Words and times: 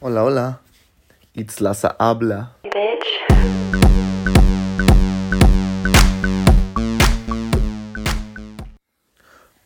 Hola, 0.00 0.22
hola. 0.22 0.60
It's 1.34 1.60
Laza 1.60 1.96
habla. 1.98 2.56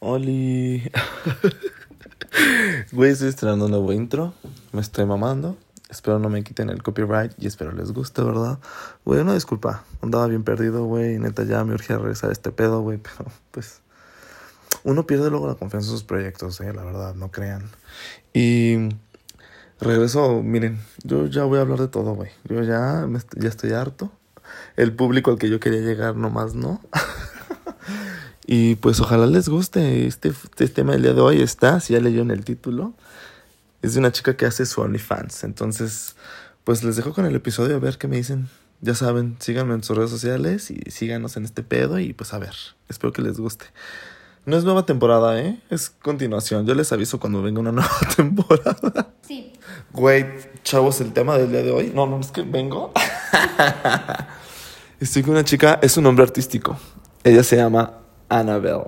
Oli. 0.00 0.90
Güey, 2.92 3.10
estoy 3.10 3.28
estrenando 3.28 3.66
un 3.66 3.72
nuevo 3.72 3.92
intro. 3.92 4.32
Me 4.72 4.80
estoy 4.80 5.04
mamando. 5.04 5.58
Espero 5.90 6.18
no 6.18 6.30
me 6.30 6.42
quiten 6.42 6.70
el 6.70 6.82
copyright 6.82 7.32
y 7.36 7.46
espero 7.46 7.72
les 7.72 7.92
guste, 7.92 8.22
¿verdad? 8.22 8.58
Güey, 9.04 9.20
una 9.20 9.34
disculpa. 9.34 9.84
Andaba 10.00 10.28
bien 10.28 10.44
perdido, 10.44 10.86
güey. 10.86 11.18
Neta, 11.18 11.42
ya 11.44 11.62
me 11.64 11.74
urgía 11.74 11.98
regresar 11.98 12.30
a 12.30 12.32
este 12.32 12.52
pedo, 12.52 12.80
güey. 12.80 12.96
Pero, 13.02 13.30
pues... 13.50 13.82
Uno 14.82 15.06
pierde 15.06 15.28
luego 15.28 15.46
la 15.46 15.56
confianza 15.56 15.88
en 15.88 15.92
sus 15.92 16.04
proyectos, 16.04 16.58
eh. 16.62 16.72
La 16.72 16.84
verdad, 16.84 17.14
no 17.16 17.30
crean. 17.30 17.70
Y... 18.32 18.88
Regreso, 19.82 20.42
miren, 20.44 20.78
yo 21.02 21.26
ya 21.26 21.42
voy 21.42 21.58
a 21.58 21.62
hablar 21.62 21.80
de 21.80 21.88
todo, 21.88 22.14
güey. 22.14 22.30
Yo 22.44 22.62
ya, 22.62 23.06
me 23.08 23.18
ya 23.34 23.48
estoy 23.48 23.72
harto. 23.72 24.12
El 24.76 24.94
público 24.94 25.32
al 25.32 25.38
que 25.38 25.50
yo 25.50 25.58
quería 25.58 25.80
llegar 25.80 26.14
nomás 26.14 26.54
no. 26.54 26.80
y 28.46 28.76
pues 28.76 29.00
ojalá 29.00 29.26
les 29.26 29.48
guste. 29.48 30.06
Este, 30.06 30.28
este 30.28 30.68
tema 30.68 30.92
del 30.92 31.02
día 31.02 31.14
de 31.14 31.20
hoy 31.20 31.42
está, 31.42 31.80
si 31.80 31.94
ya 31.94 32.00
leyó 32.00 32.22
en 32.22 32.30
el 32.30 32.44
título. 32.44 32.94
Es 33.82 33.94
de 33.94 33.98
una 33.98 34.12
chica 34.12 34.36
que 34.36 34.46
hace 34.46 34.66
su 34.66 34.80
OnlyFans. 34.80 35.42
Entonces, 35.42 36.14
pues 36.62 36.84
les 36.84 36.94
dejo 36.94 37.12
con 37.12 37.26
el 37.26 37.34
episodio 37.34 37.74
a 37.74 37.80
ver 37.80 37.98
qué 37.98 38.06
me 38.06 38.16
dicen. 38.16 38.48
Ya 38.82 38.94
saben, 38.94 39.36
síganme 39.40 39.74
en 39.74 39.82
sus 39.82 39.96
redes 39.96 40.10
sociales 40.10 40.70
y 40.70 40.92
síganos 40.92 41.36
en 41.36 41.44
este 41.44 41.64
pedo 41.64 41.98
y 41.98 42.12
pues 42.12 42.32
a 42.34 42.38
ver. 42.38 42.54
Espero 42.88 43.12
que 43.12 43.22
les 43.22 43.36
guste. 43.38 43.64
No 44.44 44.56
es 44.56 44.64
nueva 44.64 44.84
temporada, 44.84 45.40
¿eh? 45.40 45.60
Es 45.70 45.88
continuación. 45.88 46.66
Yo 46.66 46.74
les 46.74 46.90
aviso 46.92 47.20
cuando 47.20 47.42
venga 47.42 47.60
una 47.60 47.70
nueva 47.70 47.90
temporada. 48.16 49.12
Sí. 49.22 49.52
Güey, 49.92 50.26
chavos, 50.64 51.00
el 51.00 51.12
tema 51.12 51.38
del 51.38 51.52
día 51.52 51.62
de 51.62 51.70
hoy. 51.70 51.92
No, 51.94 52.08
no, 52.08 52.18
es 52.18 52.32
que 52.32 52.42
vengo. 52.42 52.92
Estoy 55.00 55.22
con 55.22 55.32
una 55.32 55.44
chica, 55.44 55.78
es 55.80 55.96
un 55.96 56.04
nombre 56.04 56.24
artístico. 56.24 56.76
Ella 57.22 57.44
se 57.44 57.56
llama 57.56 57.98
Annabelle. 58.28 58.82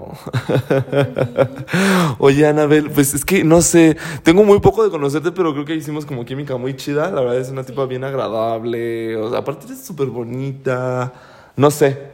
Oye, 2.19 2.49
Annabelle, 2.49 2.91
pues 2.91 3.15
es 3.15 3.25
que 3.25 3.45
no 3.45 3.63
sé, 3.63 3.97
tengo 4.25 4.43
muy 4.43 4.59
poco 4.59 4.83
de 4.83 4.91
conocerte, 4.91 5.31
pero 5.31 5.53
creo 5.53 5.65
que 5.65 5.77
hicimos 5.77 6.05
como 6.05 6.25
química 6.25 6.57
muy 6.57 6.75
chida. 6.75 7.13
La 7.13 7.21
verdad 7.21 7.39
es 7.39 7.51
una 7.51 7.63
tipa 7.63 7.87
bien 7.87 8.03
agradable. 8.03 9.17
O 9.17 9.31
sea, 9.31 9.39
aparte 9.39 9.73
es 9.73 9.85
súper 9.85 10.09
bonita. 10.09 11.13
No 11.55 11.71
sé, 11.71 12.11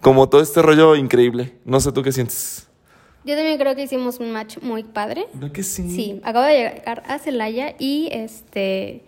como 0.00 0.28
todo 0.28 0.40
este 0.40 0.60
rollo 0.60 0.96
increíble. 0.96 1.54
No 1.64 1.78
sé 1.78 1.92
tú 1.92 2.02
qué 2.02 2.10
sientes. 2.10 2.66
Yo 3.24 3.34
también 3.36 3.58
creo 3.58 3.74
que 3.76 3.82
hicimos 3.82 4.18
un 4.18 4.32
match 4.32 4.58
muy 4.62 4.82
padre. 4.82 5.26
¿Verdad 5.34 5.52
que 5.52 5.62
sí? 5.62 5.90
Sí, 5.94 6.20
acabo 6.24 6.46
de 6.46 6.54
llegar 6.56 7.02
a 7.06 7.18
Celaya 7.18 7.74
y 7.78 8.08
este. 8.12 9.02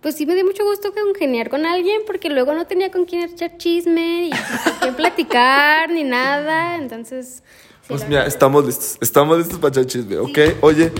Pues 0.00 0.14
sí 0.16 0.26
me 0.26 0.34
dio 0.34 0.44
mucho 0.44 0.64
gusto 0.64 0.92
congeniar 0.92 1.48
con 1.50 1.64
alguien 1.66 2.02
porque 2.06 2.28
luego 2.28 2.54
no 2.54 2.66
tenía 2.66 2.90
con 2.90 3.04
quién 3.06 3.22
echar 3.22 3.56
chisme 3.56 4.26
y 4.26 4.30
con 4.30 4.74
quién 4.80 4.94
platicar 4.94 5.90
ni 5.90 6.04
nada. 6.04 6.76
Entonces. 6.76 7.42
sí, 7.82 7.88
Pues 7.88 8.02
mira, 8.02 8.20
verdad- 8.22 8.28
estamos 8.28 8.66
listos. 8.66 8.98
Estamos 9.00 9.38
listos 9.38 9.58
para 9.58 9.70
echar 9.72 9.86
chisme, 9.86 10.18
¿ok? 10.18 10.38
Oye, 10.62 10.92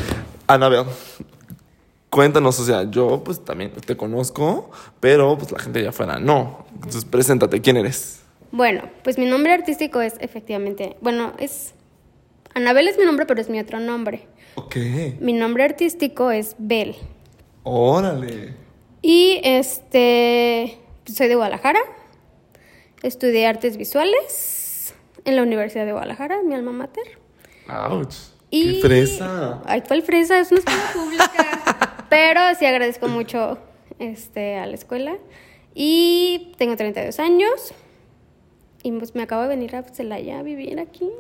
Anabel, 0.47 0.85
cuéntanos, 2.11 2.59
o 2.61 2.65
sea, 2.65 2.89
yo 2.91 3.23
pues 3.25 3.45
también 3.45 3.71
te 3.73 3.97
conozco, 3.97 4.71
pero 5.01 5.37
pues 5.37 5.51
la 5.53 5.59
gente 5.59 5.81
allá 5.81 5.91
afuera 5.91 6.19
no. 6.19 6.65
Entonces, 6.75 7.05
preséntate, 7.05 7.61
¿quién 7.61 7.77
eres? 7.77 8.21
Bueno, 8.53 8.83
pues 9.03 9.19
mi 9.19 9.27
nombre 9.27 9.53
artístico 9.53 10.01
es 10.01 10.15
efectivamente. 10.21 10.97
Bueno, 11.01 11.33
es. 11.39 11.75
Anabel 12.57 12.89
es 12.89 12.97
mi 12.97 13.05
nombre, 13.05 13.27
pero 13.27 13.39
es 13.39 13.51
mi 13.51 13.61
otro 13.61 13.81
nombre. 13.81 14.27
Ok. 14.55 14.77
Mi 15.21 15.35
nombre 15.35 15.63
artístico 15.63 16.31
es 16.31 16.57
Bel. 16.57 16.97
Órale. 17.65 18.55
Y 19.03 19.43
este, 19.45 20.79
soy 21.05 21.29
de 21.29 21.35
Guadalajara. 21.35 21.81
Estudié 23.03 23.47
artes 23.47 23.77
visuales 23.77 24.95
en 25.27 25.37
la 25.37 25.43
Universidad 25.43 25.85
de 25.85 25.93
Guadalajara, 25.93 26.43
mi 26.43 26.55
alma 26.55 26.73
mater. 26.73 27.05
Ouch. 27.69 28.15
Y... 28.49 28.77
¡Qué 28.77 28.81
fresa! 28.81 29.61
Ay, 29.67 29.83
¿cuál 29.87 30.01
fresa? 30.01 30.41
Es 30.41 30.51
una 30.51 30.61
escuela 30.61 30.91
pública. 30.95 32.07
Pero 32.09 32.41
sí 32.59 32.65
agradezco 32.65 33.07
mucho 33.09 33.59
este, 33.99 34.57
a 34.57 34.65
la 34.65 34.77
escuela. 34.77 35.19
Y 35.75 36.55
tengo 36.57 36.75
32 36.75 37.21
años. 37.21 37.75
Y 38.83 38.93
pues 38.93 39.15
me 39.15 39.25
acabo 39.25 39.43
de 39.43 39.49
venir 39.49 39.77
a 39.77 39.83
Celaya 39.83 40.39
a 40.39 40.43
vivir 40.43 40.81
aquí. 40.81 41.11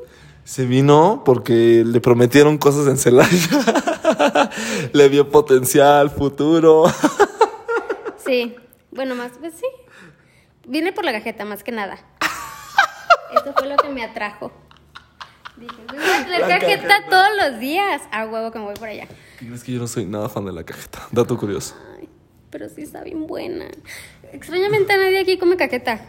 Se 0.46 0.64
vino 0.64 1.22
porque 1.24 1.82
le 1.84 2.00
prometieron 2.00 2.56
cosas 2.56 2.86
en 2.86 2.96
Celaya. 2.98 3.28
le 4.92 5.08
vio 5.08 5.28
potencial, 5.28 6.08
futuro. 6.10 6.84
Sí, 8.24 8.56
bueno, 8.90 9.14
más, 9.14 9.30
pues 9.38 9.54
sí. 9.54 9.66
Vine 10.66 10.92
por 10.92 11.04
la 11.04 11.12
cajeta, 11.12 11.44
más 11.44 11.62
que 11.62 11.70
nada. 11.70 11.96
Esto 13.36 13.52
fue 13.56 13.68
lo 13.68 13.76
que 13.76 13.88
me 13.88 14.02
atrajo. 14.02 14.50
Dije, 15.56 15.72
"Pues 15.86 16.00
voy 16.02 16.10
a 16.10 16.24
tener 16.24 16.40
La 16.40 16.48
cajeta, 16.48 16.88
cajeta. 16.88 17.08
todos 17.08 17.28
los 17.36 17.60
días. 17.60 18.02
A 18.10 18.26
huevo 18.26 18.50
que 18.50 18.58
me 18.58 18.64
voy 18.64 18.74
por 18.74 18.88
allá. 18.88 19.06
¿Qué 19.38 19.46
crees 19.46 19.62
que 19.62 19.70
yo 19.72 19.78
no 19.78 19.86
soy 19.86 20.06
nada 20.06 20.28
fan 20.28 20.44
de 20.44 20.52
la 20.52 20.64
cajeta? 20.64 21.06
Dato 21.12 21.38
curioso. 21.38 21.76
Ay, 22.00 22.08
pero 22.50 22.68
sí 22.68 22.82
está 22.82 23.04
bien 23.04 23.28
buena. 23.28 23.66
Extrañamente 24.32 24.96
nadie 24.96 25.20
aquí 25.20 25.38
come 25.38 25.56
cajeta. 25.56 26.00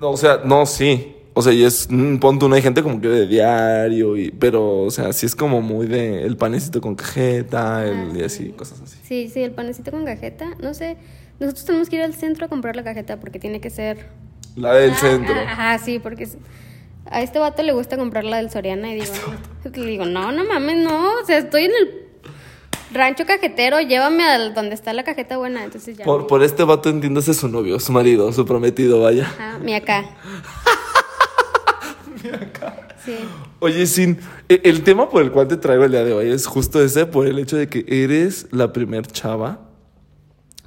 No, 0.00 0.10
o 0.10 0.16
sea, 0.18 0.42
no, 0.44 0.66
sí. 0.66 1.16
O 1.36 1.42
sea, 1.42 1.52
y 1.52 1.64
es, 1.64 1.88
mm, 1.90 2.18
punto 2.18 2.46
uno, 2.46 2.54
hay 2.54 2.62
gente 2.62 2.82
como 2.82 3.00
que 3.00 3.08
de 3.08 3.26
diario, 3.26 4.16
y, 4.16 4.30
pero, 4.30 4.82
o 4.82 4.90
sea, 4.92 5.12
sí 5.12 5.26
es 5.26 5.34
como 5.34 5.60
muy 5.60 5.86
de 5.88 6.22
el 6.22 6.36
panecito 6.36 6.80
con 6.80 6.94
cajeta, 6.94 7.84
el, 7.84 8.16
y 8.16 8.22
así, 8.22 8.50
cosas 8.50 8.80
así. 8.80 8.96
Sí, 9.02 9.28
sí, 9.32 9.42
el 9.42 9.50
panecito 9.50 9.90
con 9.90 10.04
cajeta. 10.04 10.46
No 10.62 10.74
sé, 10.74 10.96
nosotros 11.40 11.64
tenemos 11.64 11.88
que 11.88 11.96
ir 11.96 12.02
al 12.02 12.14
centro 12.14 12.46
a 12.46 12.48
comprar 12.48 12.76
la 12.76 12.84
cajeta 12.84 13.18
porque 13.18 13.38
tiene 13.40 13.60
que 13.60 13.70
ser... 13.70 14.06
La 14.54 14.74
del 14.74 14.92
Ah, 14.92 14.96
centro. 15.00 15.34
ah, 15.36 15.52
Ajá, 15.72 15.78
sí, 15.84 15.98
porque 15.98 16.28
a 17.06 17.20
este 17.20 17.40
vato 17.40 17.64
le 17.64 17.72
gusta 17.72 17.96
comprar 17.96 18.22
la 18.24 18.36
del 18.36 18.50
Soriana 18.50 18.92
y 18.92 18.94
digo, 19.00 19.12
no, 19.64 19.70
le 19.82 19.90
digo, 19.90 20.06
no, 20.06 20.30
no 20.30 20.44
mames, 20.44 20.76
no, 20.84 21.08
o 21.20 21.24
sea, 21.26 21.38
estoy 21.38 21.64
en 21.64 21.72
el 21.72 22.04
rancho 22.92 23.26
cajetero, 23.26 23.80
llévame 23.80 24.22
al 24.22 24.54
donde 24.54 24.76
está 24.76 24.92
la 24.92 25.02
cajeta 25.02 25.36
buena, 25.36 25.64
entonces 25.64 25.96
ya. 25.98 26.04
Por, 26.04 26.28
por 26.28 26.44
este 26.44 26.62
vato 26.62 26.90
entiéndase 26.90 27.34
su 27.34 27.48
novio, 27.48 27.80
su 27.80 27.90
marido, 27.90 28.32
su 28.32 28.46
prometido, 28.46 29.00
vaya. 29.00 29.24
Ajá, 29.24 29.58
mi 29.58 29.74
acá. 29.74 30.04
Sí. 33.04 33.16
Oye, 33.60 33.86
Sin, 33.86 34.18
e- 34.48 34.60
el 34.64 34.82
tema 34.82 35.08
por 35.10 35.22
el 35.22 35.30
cual 35.30 35.48
te 35.48 35.56
traigo 35.56 35.84
el 35.84 35.90
día 35.92 36.04
de 36.04 36.12
hoy 36.12 36.30
es 36.30 36.46
justo 36.46 36.82
ese, 36.82 37.06
por 37.06 37.26
el 37.26 37.38
hecho 37.38 37.56
de 37.56 37.68
que 37.68 37.84
eres 37.88 38.46
la 38.50 38.72
primer 38.72 39.06
chava 39.06 39.60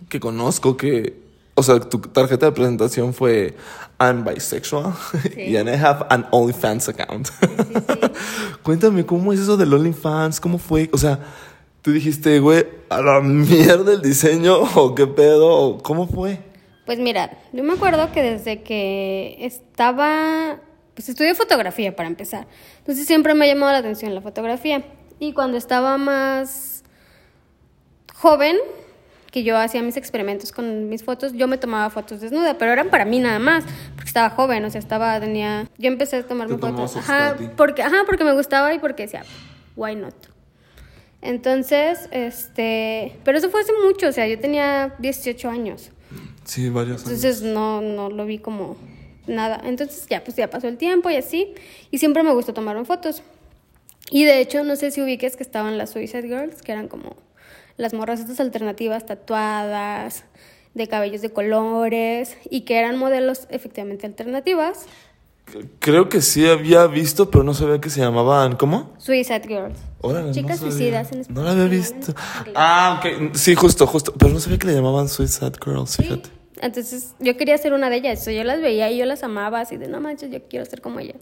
que 0.10 0.20
conozco 0.20 0.78
que, 0.78 1.20
o 1.56 1.64
sea, 1.64 1.80
tu 1.80 2.00
tarjeta 2.00 2.46
de 2.46 2.52
presentación 2.52 3.14
fue 3.14 3.56
I'm 4.00 4.24
bisexual 4.24 4.94
Sí. 5.34 5.58
and 5.58 5.68
I 5.70 5.74
have 5.74 6.06
an 6.10 6.28
OnlyFans 6.32 6.90
account. 6.90 7.28
sí, 7.28 7.48
sí. 7.48 8.00
Cuéntame, 8.64 9.06
¿cómo 9.06 9.34
es 9.34 9.40
eso 9.40 9.58
del 9.58 9.74
OnlyFans? 9.74 10.40
¿Cómo 10.40 10.58
fue? 10.60 10.90
O 10.94 10.98
sea, 10.98 11.20
tú 11.82 11.92
dijiste, 11.92 12.40
güey, 12.40 12.66
a 12.90 13.02
la 13.02 13.20
mierda 13.22 13.94
el 13.94 14.02
diseño, 14.02 14.58
o 14.76 14.94
qué 14.94 15.08
pedo, 15.08 15.48
o 15.48 15.78
cómo 15.82 16.08
fue. 16.08 16.40
Pues 16.86 17.00
mira, 17.00 17.38
yo 17.52 17.64
me 17.64 17.74
acuerdo 17.74 18.12
que 18.14 18.22
desde 18.22 18.62
que 18.64 19.38
estaba, 19.42 20.58
pues 20.98 21.10
estudié 21.10 21.36
fotografía 21.36 21.96
para 21.96 22.10
empezar. 22.10 22.48
Entonces 22.80 23.06
siempre 23.06 23.36
me 23.36 23.46
ha 23.46 23.54
llamado 23.54 23.72
la 23.72 23.78
atención 23.78 24.16
la 24.16 24.22
fotografía. 24.22 24.84
Y 25.20 25.32
cuando 25.32 25.56
estaba 25.56 25.96
más 26.00 26.84
joven, 28.16 28.58
que 29.30 29.44
yo 29.44 29.56
hacía 29.60 29.84
mis 29.84 29.96
experimentos 29.96 30.52
con 30.52 30.90
mis 30.90 31.04
fotos, 31.04 31.34
yo 31.34 31.48
me 31.48 31.60
tomaba 31.60 31.92
fotos 31.92 32.20
desnuda, 32.20 32.58
pero 32.58 32.72
eran 32.72 32.90
para 32.90 33.06
mí 33.06 33.20
nada 33.20 33.38
más, 33.38 33.64
porque 33.94 34.08
estaba 34.08 34.32
joven, 34.32 34.66
o 34.66 34.72
sea, 34.72 34.80
estaba, 34.80 35.20
tenía, 35.20 35.70
yo 35.78 35.88
empecé 35.88 36.16
a 36.16 36.24
tomarme 36.24 36.58
fotos, 36.58 36.98
ajá, 36.98 37.38
porque, 37.56 37.84
ajá, 37.84 37.98
porque 38.08 38.24
me 38.24 38.34
gustaba 38.34 38.74
y 38.74 38.80
porque 38.80 39.04
decía, 39.04 39.24
why 39.76 39.96
not. 39.96 40.16
Entonces, 41.22 42.10
este, 42.10 43.20
pero 43.24 43.38
eso 43.38 43.52
fue 43.52 43.62
hace 43.62 43.74
mucho, 43.86 44.08
o 44.08 44.12
sea, 44.12 44.28
yo 44.28 44.40
tenía 44.40 44.96
18 44.98 45.48
años. 45.48 45.92
Sí, 46.44 46.72
varios 46.72 47.06
años. 47.06 47.24
Entonces 47.24 47.44
no, 47.44 47.82
no 47.82 48.10
lo 48.10 48.26
vi 48.26 48.40
como 48.40 48.78
nada. 49.28 49.62
Entonces 49.64 50.06
ya, 50.10 50.24
pues 50.24 50.36
ya 50.38 50.50
pasó 50.50 50.68
el 50.68 50.78
tiempo 50.78 51.10
y 51.10 51.16
así. 51.16 51.54
Y 51.92 51.98
siempre 52.00 52.24
me 52.24 52.34
gustó 52.34 52.54
tomarme 52.54 52.86
fotos. 52.86 53.24
Y 54.10 54.24
de 54.26 54.40
hecho, 54.40 54.64
no 54.64 54.76
sé 54.76 54.92
si 54.92 55.02
ubiques 55.02 55.36
que 55.36 55.44
estaban 55.44 55.78
las 55.78 55.90
Suicide 55.92 56.24
Girls, 56.28 56.62
que 56.62 56.72
eran 56.72 56.88
como 56.88 57.16
las 57.76 57.94
morras 57.94 58.20
estas 58.20 58.40
alternativas 58.40 59.06
tatuadas, 59.06 60.24
de 60.74 60.88
cabellos 60.88 61.22
de 61.22 61.30
colores, 61.32 62.38
y 62.50 62.62
que 62.62 62.78
eran 62.78 62.98
modelos 62.98 63.48
efectivamente 63.50 64.06
alternativas. 64.06 64.86
Creo 65.80 66.10
que 66.10 66.22
sí 66.22 66.46
había 66.48 66.88
visto, 66.88 67.32
pero 67.32 67.44
no 67.44 67.54
sabía 67.54 67.80
que 67.80 67.90
se 67.90 68.02
llamaban, 68.02 68.56
¿cómo? 68.58 68.94
Suicide 68.98 69.44
Girls. 69.48 69.78
Órale, 70.02 70.28
no 70.28 70.34
Chicas 70.34 70.60
sabía. 70.60 70.72
suicidas 70.74 71.12
en 71.14 71.26
No 71.34 71.44
la 71.44 71.52
había 71.52 71.64
español, 71.66 71.98
visto. 71.98 72.14
Ah, 72.54 73.02
ok. 73.02 73.36
Sí, 73.36 73.56
justo, 73.56 73.88
justo. 73.88 74.14
Pero 74.18 74.34
no 74.34 74.40
sabía 74.40 74.58
que 74.60 74.68
le 74.68 74.74
llamaban 74.74 75.08
Suicide 75.08 75.54
Girls, 75.64 75.92
Sí. 75.92 76.22
Entonces 76.62 77.16
yo 77.20 77.38
quería 77.38 77.58
ser 77.58 77.74
una 77.74 77.90
de 77.90 77.98
ellas. 77.98 78.26
Yo 78.26 78.44
las 78.44 78.62
veía 78.62 78.92
y 78.92 78.98
yo 78.98 79.06
las 79.06 79.24
amaba 79.24 79.62
así 79.62 79.78
de 79.78 79.88
no 79.88 80.00
manches, 80.00 80.32
yo 80.32 80.42
quiero 80.48 80.66
ser 80.66 80.82
como 80.82 81.00
ella. 81.00 81.16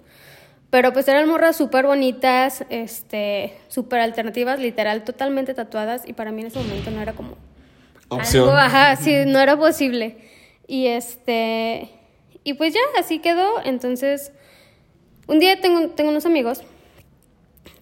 Pero 0.70 0.92
pues 0.94 1.08
eran 1.08 1.28
morras 1.30 1.56
súper 1.56 1.86
bonitas, 1.86 2.66
este, 2.70 3.54
súper 3.68 4.00
alternativas, 4.02 4.60
literal, 4.60 5.04
totalmente 5.04 5.54
tatuadas. 5.54 6.04
Y 6.06 6.14
para 6.14 6.32
mí 6.32 6.42
en 6.42 6.48
ese 6.48 6.60
momento 6.60 6.92
no 6.92 7.02
era 7.02 7.14
como 7.14 7.38
Opción. 8.10 8.44
Algo, 8.44 8.58
ajá, 8.58 8.96
sí, 8.98 9.14
no 9.26 9.40
era 9.40 9.58
posible. 9.58 10.18
Y 10.68 10.88
este, 10.88 11.90
y 12.44 12.54
pues 12.54 12.74
ya, 12.74 12.80
así 13.00 13.20
quedó. 13.20 13.64
Entonces, 13.64 14.32
un 15.28 15.40
día 15.40 15.60
tengo, 15.60 15.90
tengo 15.90 16.12
unos 16.12 16.26
amigos 16.26 16.62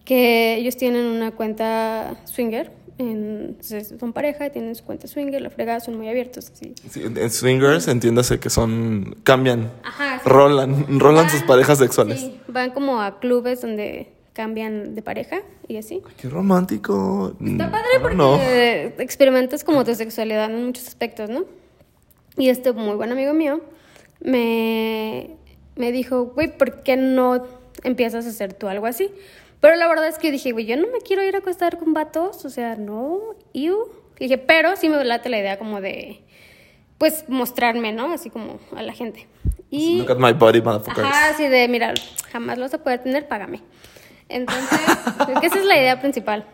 que 0.04 0.56
ellos 0.56 0.76
tienen 0.76 1.04
una 1.04 1.30
cuenta 1.30 2.16
swinger. 2.24 2.70
En, 2.96 3.56
son 3.98 4.12
pareja, 4.12 4.50
tienen 4.50 4.74
su 4.76 4.84
cuenta 4.84 5.08
swinger, 5.08 5.40
la 5.42 5.50
fregada, 5.50 5.80
son 5.80 5.96
muy 5.96 6.08
abiertos. 6.08 6.52
Sí, 6.54 6.74
en 6.94 7.30
swingers, 7.30 7.88
entiéndase 7.88 8.38
que 8.38 8.50
son. 8.50 9.16
cambian. 9.24 9.72
Ajá, 9.82 10.20
sí. 10.22 10.28
Rolan, 10.28 11.00
rolan 11.00 11.28
sus 11.28 11.40
Van- 11.40 11.48
parejas 11.48 11.78
sexuales. 11.78 12.20
Sí, 12.20 12.38
van 12.46 12.70
como 12.70 13.00
a 13.02 13.18
clubes 13.18 13.62
donde 13.62 14.12
cambian 14.32 14.94
de 14.94 15.02
pareja 15.02 15.40
y 15.66 15.76
así. 15.76 16.02
Qué 16.20 16.28
romántico. 16.28 17.34
Está 17.44 17.66
Mm, 17.66 17.70
padre 17.70 17.88
porque 18.00 18.16
experimentas 18.98 19.64
como 19.64 19.84
tu 19.84 19.94
sexualidad 19.94 20.50
en 20.52 20.64
muchos 20.66 20.86
aspectos, 20.86 21.30
¿no? 21.30 21.44
Y 22.36 22.48
este 22.48 22.72
muy 22.72 22.94
buen 22.96 23.10
amigo 23.12 23.32
mío 23.34 23.60
me, 24.20 25.30
me 25.76 25.92
dijo, 25.92 26.26
güey, 26.26 26.56
¿por 26.56 26.82
qué 26.82 26.96
no 26.96 27.44
empiezas 27.82 28.26
a 28.26 28.30
hacer 28.30 28.52
tú 28.54 28.68
algo 28.68 28.86
así? 28.86 29.10
Pero 29.64 29.76
la 29.76 29.88
verdad 29.88 30.08
es 30.08 30.18
que 30.18 30.30
dije, 30.30 30.52
güey, 30.52 30.66
yo 30.66 30.76
no 30.76 30.88
me 30.92 30.98
quiero 30.98 31.24
ir 31.24 31.36
a 31.36 31.38
acostar 31.38 31.78
con 31.78 31.94
vatos, 31.94 32.44
o 32.44 32.50
sea, 32.50 32.76
no, 32.76 33.34
iu. 33.54 33.88
Dije, 34.18 34.36
pero 34.36 34.76
sí 34.76 34.90
me 34.90 35.02
late 35.02 35.30
la 35.30 35.38
idea 35.38 35.58
como 35.58 35.80
de, 35.80 36.20
pues, 36.98 37.24
mostrarme, 37.28 37.90
¿no? 37.94 38.12
Así 38.12 38.28
como 38.28 38.60
a 38.76 38.82
la 38.82 38.92
gente. 38.92 39.26
Y... 39.70 40.00
Look 40.00 40.10
at 40.10 40.18
my 40.18 40.34
body, 40.34 40.60
motherfuckers. 40.60 41.08
Ajá, 41.08 41.30
así 41.30 41.48
de, 41.48 41.66
mira, 41.68 41.94
jamás 42.30 42.58
lo 42.58 42.64
vas 42.64 42.74
a 42.74 42.84
poder 42.84 43.02
tener, 43.04 43.26
págame. 43.26 43.62
Entonces, 44.28 44.80
creo 45.24 45.40
que 45.40 45.46
esa 45.46 45.58
es 45.60 45.64
la 45.64 45.78
idea 45.78 45.98
principal. 45.98 46.44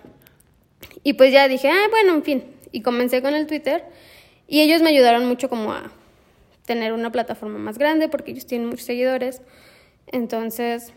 Y 1.02 1.14
pues 1.14 1.32
ya 1.32 1.48
dije, 1.48 1.68
ah, 1.68 1.88
bueno, 1.90 2.14
en 2.14 2.22
fin. 2.22 2.44
Y 2.70 2.82
comencé 2.82 3.22
con 3.22 3.34
el 3.34 3.48
Twitter. 3.48 3.86
Y 4.46 4.60
ellos 4.60 4.82
me 4.82 4.90
ayudaron 4.90 5.26
mucho 5.26 5.48
como 5.48 5.72
a 5.72 5.90
tener 6.64 6.92
una 6.92 7.10
plataforma 7.10 7.58
más 7.58 7.76
grande 7.76 8.08
porque 8.08 8.30
ellos 8.30 8.46
tienen 8.46 8.68
muchos 8.68 8.86
seguidores. 8.86 9.42
Entonces, 10.06 10.92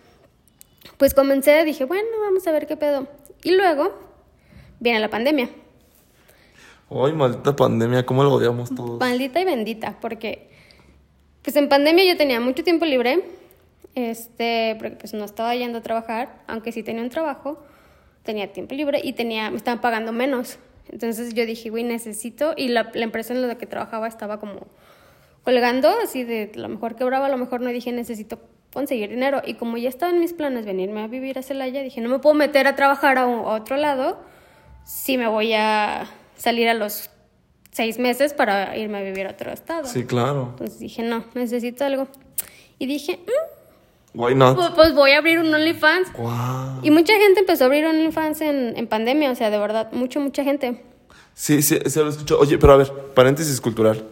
pues 0.97 1.13
comencé, 1.13 1.63
dije, 1.65 1.85
bueno, 1.85 2.07
vamos 2.21 2.45
a 2.47 2.51
ver 2.51 2.68
qué 2.68 2.77
pedo. 2.77 3.07
Y 3.44 3.51
luego 3.51 3.94
viene 4.80 5.00
la 5.00 5.09
pandemia. 5.09 5.50
Ay, 6.89 7.13
maldita 7.13 7.56
pandemia, 7.56 8.06
¿cómo 8.06 8.24
lo 8.24 8.33
odiamos 8.33 8.74
todos? 8.74 9.00
Maldita 9.00 9.39
y 9.39 9.45
bendita, 9.45 9.97
porque 10.00 10.50
pues 11.41 11.56
en 11.56 11.68
pandemia 11.68 12.06
yo 12.06 12.18
tenía 12.18 12.39
mucho 12.39 12.63
tiempo 12.63 12.85
libre, 12.85 13.24
este, 13.95 14.75
porque 14.80 14.95
pues 14.97 15.13
no 15.13 15.25
estaba 15.25 15.56
yendo 15.56 15.80
a 15.80 15.81
trabajar, 15.81 16.44
aunque 16.47 16.71
sí 16.71 16.83
tenía 16.83 17.01
un 17.01 17.09
trabajo, 17.09 17.63
tenía 18.24 18.51
tiempo 18.53 18.75
libre 18.75 19.01
y 19.03 19.13
tenía, 19.13 19.50
me 19.50 19.57
estaban 19.57 19.81
pagando 19.81 20.12
menos. 20.12 20.59
Entonces 20.89 21.33
yo 21.33 21.45
dije, 21.45 21.69
güey, 21.69 21.83
necesito, 21.83 22.53
y 22.56 22.68
la, 22.68 22.91
la 22.94 23.03
empresa 23.03 23.33
en 23.33 23.47
la 23.47 23.57
que 23.57 23.65
trabajaba 23.65 24.07
estaba 24.07 24.39
como 24.39 24.68
colgando, 25.44 25.89
así 26.03 26.24
de 26.24 26.51
a 26.56 26.59
lo 26.59 26.69
mejor 26.69 26.95
quebraba, 26.95 27.25
a 27.25 27.30
lo 27.30 27.38
mejor 27.38 27.62
no 27.62 27.69
dije, 27.69 27.91
necesito 27.91 28.39
conseguir 28.74 29.10
dinero. 29.10 29.42
Y 29.46 29.54
como 29.56 29.78
ya 29.78 29.90
estaba 29.90 30.12
en 30.12 30.20
mis 30.20 30.34
planes 30.34 30.66
venirme 30.66 31.04
a 31.04 31.08
vivir 31.08 31.38
a 31.38 31.44
Celaya, 31.44 31.81
dije, 31.81 32.02
no 32.02 32.10
me 32.10 32.20
puedo 32.20 32.34
meter 32.36 32.68
a 32.68 32.75
trabajar 32.75 33.18
a, 33.18 33.25
un- 33.25 33.40
a 33.46 33.54
otro 33.56 33.78
lado 33.78 34.20
si 34.86 35.18
me 35.18 35.28
voy 35.28 35.54
a 35.54 36.08
salir 36.38 36.68
a 36.68 36.74
los 36.74 37.10
seis 37.72 37.98
meses 38.00 38.34
para 38.34 38.75
irme 38.78 38.98
a 39.00 39.02
vivir 39.02 39.28
a 39.28 39.31
otro 39.31 39.52
estado. 39.52 39.86
Sí, 39.88 40.04
claro. 40.06 40.50
Entonces 40.52 40.80
dije, 40.80 41.04
no, 41.04 41.24
necesito 41.34 41.86
algo. 41.86 42.08
Y 42.80 42.86
dije, 42.86 43.20
"Mm, 43.25 44.20
Why 44.20 44.36
not? 44.36 44.56
pues, 44.56 44.70
pues 44.76 44.94
voy 44.94 45.12
a 45.12 45.18
abrir 45.19 45.40
un 45.40 45.54
OnlyFans. 45.54 46.12
Wow. 46.14 46.80
Y 46.84 46.92
mucha 46.92 47.14
gente 47.18 47.40
empezó 47.40 47.64
a 47.64 47.68
abrir 47.68 47.86
OnlyFans 47.86 48.42
en, 48.42 48.74
en 48.78 48.88
pandemia, 48.88 49.31
o 49.31 49.36
sea, 49.36 49.50
de 49.50 49.58
verdad, 49.58 49.92
mucha, 49.92 50.19
mucha 50.19 50.44
gente. 50.44 50.84
Sí, 51.34 51.62
sí, 51.64 51.80
se 51.86 52.00
lo 52.02 52.10
escucho. 52.10 52.38
Oye, 52.40 52.58
pero 52.60 52.74
a 52.74 52.78
ver, 52.78 52.92
paréntesis 53.16 53.60
cultural. 53.60 54.04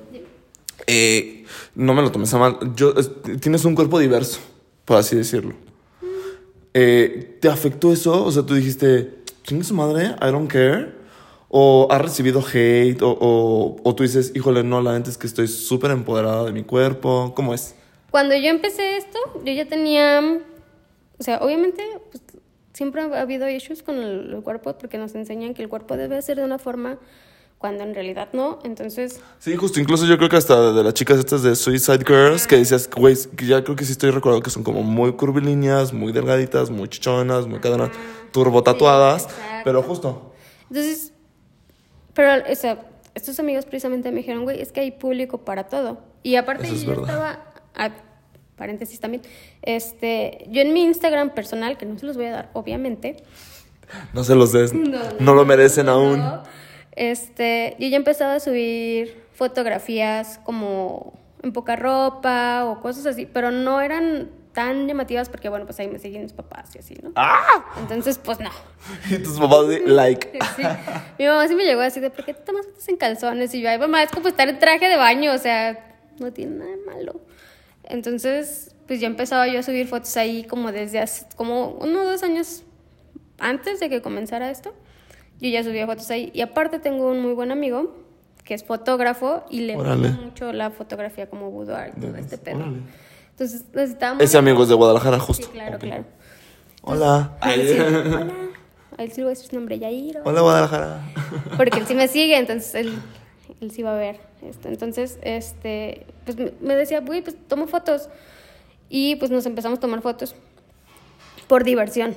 Eh, 0.88 1.46
no 1.76 1.94
me 1.94 2.02
lo 2.02 2.12
tomes 2.12 2.34
a 2.34 2.38
mal. 2.40 2.58
Yo, 2.76 2.94
es- 2.98 3.12
tienes 3.40 3.64
un 3.66 3.76
cuerpo 3.76 4.00
diverso, 4.00 4.40
por 4.92 5.00
así 5.00 5.16
decirlo. 5.16 5.54
Eh, 6.74 7.38
¿Te 7.40 7.48
afectó 7.48 7.94
eso? 7.94 8.26
O 8.26 8.30
sea, 8.30 8.44
tú 8.44 8.56
dijiste, 8.56 9.24
chingue 9.44 9.64
su 9.64 9.74
madre, 9.74 10.18
I 10.22 10.32
don't 10.32 10.52
care. 10.52 10.90
O 11.48 11.88
has 11.90 12.02
recibido 12.02 12.42
hate, 12.42 13.02
o, 13.02 13.18
o, 13.18 13.78
o 13.82 13.96
tú 13.96 14.04
dices, 14.04 14.34
híjole, 14.36 14.64
no, 14.64 14.82
la 14.82 14.92
neta 14.92 15.10
es 15.10 15.18
que 15.18 15.28
estoy 15.28 15.48
súper 15.48 15.92
empoderada 15.92 16.44
de 16.44 16.52
mi 16.52 16.66
cuerpo. 16.66 17.32
¿Cómo 17.38 17.54
es? 17.54 17.74
Cuando 18.10 18.36
yo 18.36 18.50
empecé 18.50 18.98
esto, 18.98 19.18
yo 19.46 19.54
ya 19.54 19.66
tenía, 19.66 20.42
o 21.18 21.24
sea, 21.24 21.38
obviamente, 21.38 21.82
pues, 22.12 22.22
siempre 22.74 23.02
ha 23.02 23.22
habido 23.22 23.50
issues 23.50 23.84
con 23.84 23.96
el, 23.96 24.34
el 24.34 24.42
cuerpo 24.44 24.78
porque 24.78 24.98
nos 24.98 25.16
enseñan 25.16 25.54
que 25.54 25.64
el 25.64 25.70
cuerpo 25.70 25.96
debe 25.96 26.22
ser 26.22 26.36
de 26.36 26.44
una 26.44 26.60
forma 26.60 27.00
cuando 27.62 27.84
en 27.84 27.94
realidad 27.94 28.30
no. 28.34 28.58
Entonces, 28.64 29.22
Sí, 29.38 29.56
justo, 29.56 29.80
incluso 29.80 30.08
yo 30.08 30.18
creo 30.18 30.30
que 30.30 30.36
hasta 30.36 30.74
de 30.74 30.84
las 30.84 30.96
chicas 30.96 31.20
estas 31.20 31.44
de 31.44 31.56
Suicide 31.56 32.04
Girls, 32.06 32.48
que 32.48 32.58
decías, 32.58 32.90
güey, 32.90 33.16
ya 33.46 33.64
creo 33.64 33.76
que 33.76 33.86
sí 33.86 33.92
estoy 33.92 34.10
recordando 34.10 34.44
que 34.44 34.50
son 34.50 34.64
como 34.64 34.82
muy 34.82 35.14
curvilíneas, 35.14 35.94
muy 35.94 36.12
delgaditas, 36.12 36.72
muy 36.72 36.90
chichonas, 36.90 37.46
muy 37.46 37.60
cadenas, 37.60 37.92
turbo 38.32 38.64
tatuadas, 38.64 39.28
pero 39.64 39.84
justo. 39.84 40.34
entonces, 40.70 41.14
pero, 42.14 42.44
o 42.52 42.56
sea, 42.56 42.84
estos 43.14 43.40
amigos 43.40 43.66
precisamente 43.66 44.10
me 44.10 44.18
dijeron, 44.18 44.44
güey, 44.44 44.60
es 44.60 44.72
que 44.72 44.82
hay 44.82 44.92
público 44.92 45.38
para 45.38 45.66
todo. 45.68 46.00
Y 46.24 46.36
aparte 46.38 46.68
es 46.68 46.82
yo 46.82 46.90
verdad. 46.90 47.04
estaba, 47.06 47.54
ah, 47.76 47.92
paréntesis 48.56 49.00
también, 49.00 49.22
este, 49.62 50.48
yo 50.50 50.62
en 50.62 50.74
mi 50.74 50.84
Instagram 50.84 51.30
personal, 51.30 51.78
que 51.78 51.86
no 51.86 51.98
se 52.00 52.08
los 52.08 52.18
voy 52.18 52.26
a 52.26 52.32
dar, 52.32 52.50
obviamente, 52.54 53.24
No 54.14 54.24
se 54.24 54.34
los 54.36 54.52
des, 54.52 54.74
no, 55.20 55.36
lo 55.36 55.46
merecen 55.46 55.90
aún. 55.90 56.24
Este, 56.94 57.76
yo 57.80 57.88
ya 57.88 57.98
empezaba 57.98 58.36
a 58.36 58.40
subir 58.40 59.24
fotografías 59.34 60.40
como 60.44 61.14
en 61.42 61.54
poca 61.54 61.76
ropa 61.76 62.66
o 62.66 62.80
cosas 62.82 63.06
así, 63.06 63.26
pero 63.26 63.52
no 63.52 63.82
eran 63.82 64.30
tan 64.54 64.88
llamativas 64.88 65.30
porque, 65.30 65.50
bueno, 65.50 65.66
pues 65.66 65.80
ahí 65.80 65.88
me 65.88 65.98
siguen 65.98 66.24
mis 66.24 66.34
papás 66.34 66.76
y 66.76 66.80
así, 66.80 66.96
¿no? 67.02 67.12
¡Ah! 67.16 67.66
Entonces, 67.80 68.18
pues 68.18 68.40
no. 68.40 68.50
Y 69.10 69.18
tus 69.20 69.40
papás 69.40 69.68
de 69.68 69.80
like. 69.88 70.40
Sí. 70.56 70.64
Mi 71.18 71.26
mamá 71.26 71.48
sí 71.48 71.56
me 71.56 71.64
llegó 71.64 71.82
así 71.82 72.00
de, 72.00 72.10
¿por 72.10 72.26
qué 72.26 72.34
te 72.34 72.44
tomas 72.44 72.66
fotos 72.66 72.88
en 72.90 72.98
calzones? 72.98 73.54
Y 73.54 73.62
yo, 73.62 73.70
ay, 73.70 73.80
mamá, 73.80 74.04
es 74.04 74.12
como 74.12 74.28
estar 74.28 74.48
en 74.50 74.60
traje 74.60 74.90
de 74.90 74.98
baño, 74.98 75.34
o 75.34 75.38
sea, 75.38 75.96
no 76.20 76.34
tiene 76.34 76.58
nada 76.58 76.72
de 76.72 76.78
malo. 76.78 77.22
Entonces, 77.84 78.76
pues 78.88 79.00
ya 79.00 79.08
empezaba 79.08 79.48
yo 79.48 79.60
a 79.60 79.64
subir 79.64 79.88
fotos 79.88 80.16
ahí 80.18 80.44
como 80.44 80.72
desde 80.72 81.00
hace, 81.00 81.26
como 81.36 81.70
uno 81.70 82.02
o 82.02 82.06
dos 82.06 82.24
años 82.24 82.64
antes 83.40 83.80
de 83.80 83.90
que 83.90 84.02
comenzara 84.02 84.52
esto. 84.52 84.74
Yo 85.42 85.50
ya 85.50 85.64
subía 85.64 85.86
fotos 85.86 86.10
ahí. 86.12 86.32
Y 86.34 86.42
aparte 86.42 86.80
tengo 86.80 87.08
un 87.12 87.22
muy 87.22 87.34
buen 87.34 87.52
amigo 87.52 87.94
que 88.46 88.54
es 88.54 88.64
fotógrafo 88.64 89.44
y 89.50 89.62
le 89.62 89.76
gusta 89.76 89.96
mucho 89.96 90.54
la 90.54 90.70
fotografía 90.72 91.30
como 91.30 91.52
boudoir, 91.52 91.92
todo 92.00 92.16
este 92.16 92.38
pedo. 92.38 92.64
Entonces 93.32 93.66
necesitábamos... 93.74 94.24
Ese 94.24 94.38
amigo 94.38 94.62
es 94.64 94.70
de 94.70 94.76
Guadalajara, 94.76 95.18
Sí, 95.20 95.26
justo. 95.26 95.50
claro, 95.52 95.76
Ok. 95.76 95.82
claro. 95.82 96.06
Hola. 96.84 97.38
Sí, 97.44 97.80
hola. 97.80 98.28
A 98.98 99.04
él 99.04 99.12
sí 99.12 99.18
le 99.18 99.24
voy 99.24 99.32
a 99.32 99.36
decir 99.36 99.50
su 99.50 99.56
nombre. 99.56 99.80
Hola, 100.26 100.42
Guadalajara. 100.42 101.02
Porque 101.58 101.80
él 101.80 101.88
sí 101.88 101.96
me 101.96 102.08
sigue, 102.08 102.38
entonces 102.38 102.76
él, 102.76 102.94
él 103.62 103.72
sí 103.72 103.82
va 103.84 103.94
a 103.94 103.98
ver 103.98 104.20
esto. 104.48 104.68
Entonces, 104.68 105.18
este, 105.22 106.06
pues 106.26 106.38
me- 106.38 106.54
me 106.62 106.76
decía, 106.76 107.00
güey, 107.02 107.22
pues 107.22 107.36
tomo 107.48 107.68
fotos. 107.68 108.10
Y 108.90 109.16
pues 109.16 109.32
nos 109.32 109.46
empezamos 109.46 109.78
a 109.78 109.82
tomar 109.82 110.02
fotos 110.02 110.36
por 111.48 111.64
diversión. 111.64 112.16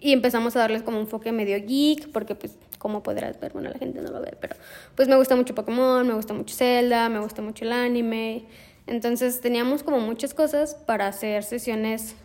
Y 0.00 0.12
empezamos 0.12 0.56
a 0.56 0.60
darles 0.60 0.82
como 0.82 0.96
un 0.96 1.04
enfoque 1.04 1.30
medio 1.30 1.58
geek, 1.64 2.10
porque 2.10 2.34
pues, 2.34 2.56
como 2.78 3.02
podrás 3.02 3.38
ver, 3.38 3.52
bueno, 3.52 3.68
la 3.70 3.78
gente 3.78 4.00
no 4.00 4.10
lo 4.10 4.20
ve, 4.22 4.34
pero 4.40 4.56
pues 4.94 5.08
me 5.08 5.16
gusta 5.16 5.36
mucho 5.36 5.54
Pokémon, 5.54 6.06
me 6.08 6.14
gusta 6.14 6.32
mucho 6.32 6.54
Zelda, 6.56 7.08
me 7.10 7.18
gusta 7.20 7.42
mucho 7.42 7.64
el 7.66 7.72
anime. 7.72 8.44
Entonces 8.86 9.40
teníamos 9.42 9.82
como 9.82 10.00
muchas 10.00 10.32
cosas 10.32 10.74
para 10.74 11.06
hacer 11.06 11.44
sesiones 11.44 12.16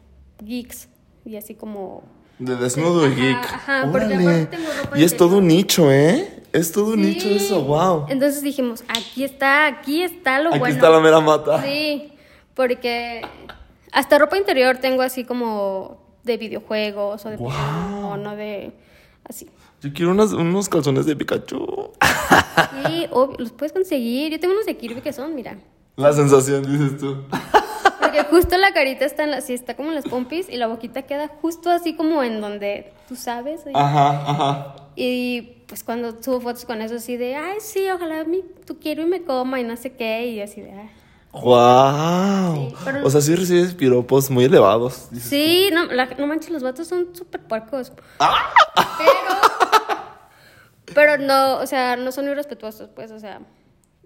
geeks 0.41 0.87
y 1.25 1.35
así 1.35 1.53
como 1.53 2.03
De 2.39 2.55
desnudo 2.55 3.05
y 3.07 3.11
Ajá, 3.11 3.21
geek. 3.21 3.37
ajá, 3.53 3.89
porque 3.91 4.05
Órale. 4.15 4.23
aparte 4.23 4.57
tengo 4.57 4.69
ropa 4.83 4.97
Y 4.99 5.03
es 5.03 5.17
todo 5.17 5.37
un 5.39 5.47
nicho, 5.47 5.91
¿eh? 5.91 6.43
Es 6.53 6.71
todo 6.71 6.93
un 6.93 7.01
nicho 7.01 7.27
eso, 7.27 7.61
wow. 7.63 8.05
Entonces 8.07 8.41
dijimos, 8.41 8.85
aquí 8.87 9.25
está, 9.25 9.65
aquí 9.67 10.01
está 10.03 10.39
lo 10.39 10.49
Aquí 10.51 10.59
bueno. 10.59 10.75
está 10.75 10.89
la 10.89 11.01
mera 11.01 11.19
mata. 11.19 11.61
Sí, 11.61 12.13
porque 12.53 13.21
hasta 13.91 14.17
ropa 14.17 14.37
interior 14.37 14.77
tengo 14.77 15.01
así 15.01 15.25
como 15.25 16.04
de 16.25 16.37
videojuegos 16.37 17.25
o 17.25 17.29
de 17.29 17.37
Wow. 17.37 17.51
o 18.11 18.17
no 18.17 18.35
de 18.35 18.71
así. 19.23 19.47
Yo 19.81 19.93
quiero 19.93 20.11
unas- 20.11 20.33
unos 20.33 20.67
calzones 20.69 21.05
de 21.05 21.15
Pikachu. 21.15 21.91
Sí, 22.87 23.07
obvio, 23.11 23.37
los 23.39 23.51
puedes 23.51 23.71
conseguir. 23.73 24.31
Yo 24.31 24.39
tengo 24.39 24.53
unos 24.53 24.65
de 24.65 24.75
Kirby 24.77 25.01
que 25.01 25.13
son, 25.13 25.35
mira. 25.35 25.57
La 25.95 26.11
sensación, 26.13 26.63
dices 26.63 26.97
tú. 26.99 27.23
Porque 28.01 28.23
justo 28.29 28.57
la 28.57 28.73
carita 28.73 29.05
está 29.05 29.23
en 29.23 29.31
la, 29.31 29.41
sí, 29.41 29.53
está 29.53 29.75
como 29.75 29.89
en 29.89 29.95
las 29.95 30.05
pompis 30.05 30.49
y 30.49 30.57
la 30.57 30.67
boquita 30.67 31.03
queda 31.03 31.27
justo 31.41 31.69
así 31.69 31.95
como 31.95 32.23
en 32.23 32.41
donde 32.41 32.93
tú 33.07 33.15
sabes. 33.15 33.61
Ajá, 33.73 34.29
ajá. 34.31 34.75
Y 34.95 35.41
pues 35.67 35.83
cuando 35.83 36.21
subo 36.21 36.39
fotos 36.41 36.65
con 36.65 36.81
eso 36.81 36.95
así 36.95 37.17
de, 37.17 37.35
ay, 37.35 37.57
sí, 37.59 37.87
ojalá 37.89 38.23
mi, 38.23 38.43
tu 38.65 38.77
quiero 38.79 39.01
y 39.03 39.05
me 39.05 39.21
coma 39.23 39.59
y 39.59 39.63
no 39.63 39.75
sé 39.75 39.93
qué, 39.93 40.27
y 40.27 40.39
así 40.41 40.61
de, 40.61 40.71
"Ah". 40.71 40.89
Wow. 41.41 42.55
Sí, 42.69 42.75
pero- 42.85 43.05
O 43.05 43.09
sea, 43.09 43.21
sí 43.21 43.35
recibes 43.35 43.73
piropos 43.73 44.29
muy 44.29 44.45
elevados. 44.45 45.07
dices 45.11 45.29
Sí, 45.29 45.69
no, 45.73 45.85
la- 45.85 46.05
no 46.17 46.27
manches, 46.27 46.49
los 46.51 46.63
vatos 46.63 46.87
son 46.87 47.15
súper 47.15 47.41
puercos. 47.41 47.91
Pero, 48.17 49.31
pero 50.93 51.17
no, 51.17 51.57
o 51.59 51.67
sea, 51.67 51.95
no 51.95 52.11
son 52.11 52.27
irrespetuosos, 52.27 52.89
pues, 52.95 53.11
o 53.11 53.19
sea, 53.19 53.41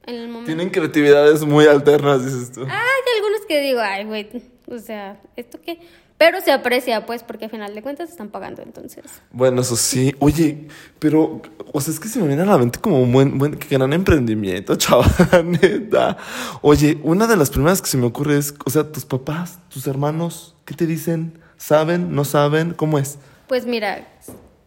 en 0.06 0.16
el 0.16 0.28
momento. 0.28 0.48
Tienen 0.48 0.70
creatividades 0.70 1.44
muy 1.46 1.66
alternas, 1.68 2.26
dices 2.26 2.52
tú. 2.52 2.62
Ah, 2.70 2.82
hay 2.82 3.18
algunos 3.18 3.42
que 3.48 3.62
digo, 3.62 3.80
ay, 3.82 4.06
güey, 4.06 4.30
o 4.68 4.78
sea, 4.80 5.22
¿esto 5.36 5.60
qué? 5.64 5.80
Pero 6.20 6.42
se 6.42 6.52
aprecia, 6.52 7.06
pues, 7.06 7.24
porque 7.24 7.46
al 7.46 7.52
final 7.52 7.74
de 7.74 7.82
cuentas 7.82 8.10
están 8.10 8.28
pagando, 8.28 8.62
entonces. 8.62 9.06
Bueno, 9.32 9.62
eso 9.62 9.78
sí. 9.78 10.14
Oye, 10.20 10.68
pero, 11.00 11.42
o 11.72 11.80
sea, 11.80 11.94
es 11.94 12.00
que 12.02 12.10
se 12.10 12.20
me 12.20 12.28
viene 12.28 12.42
a 12.42 12.46
la 12.46 12.58
mente 12.58 12.78
como 12.78 13.02
un 13.02 13.14
buen, 13.14 13.38
buen, 13.38 13.58
gran 13.70 13.94
emprendimiento, 13.94 14.76
chaval, 14.78 15.50
neta. 15.50 16.18
Oye, 16.62 17.00
una 17.04 17.26
de 17.26 17.38
las 17.38 17.50
primeras 17.50 17.82
que 17.82 17.88
se 17.88 17.96
me 17.96 18.06
ocurre 18.06 18.38
es, 18.38 18.54
o 18.66 18.70
sea, 18.70 18.92
tus 18.92 19.06
papás, 19.06 19.60
tus 19.70 19.88
hermanos, 19.88 20.58
¿qué 20.66 20.74
te 20.74 20.86
dicen? 20.86 21.40
¿Saben? 21.56 22.14
¿No 22.14 22.26
saben? 22.26 22.74
¿Cómo 22.74 23.00
es? 23.00 23.18
Pues 23.48 23.66
mira, 23.66 24.06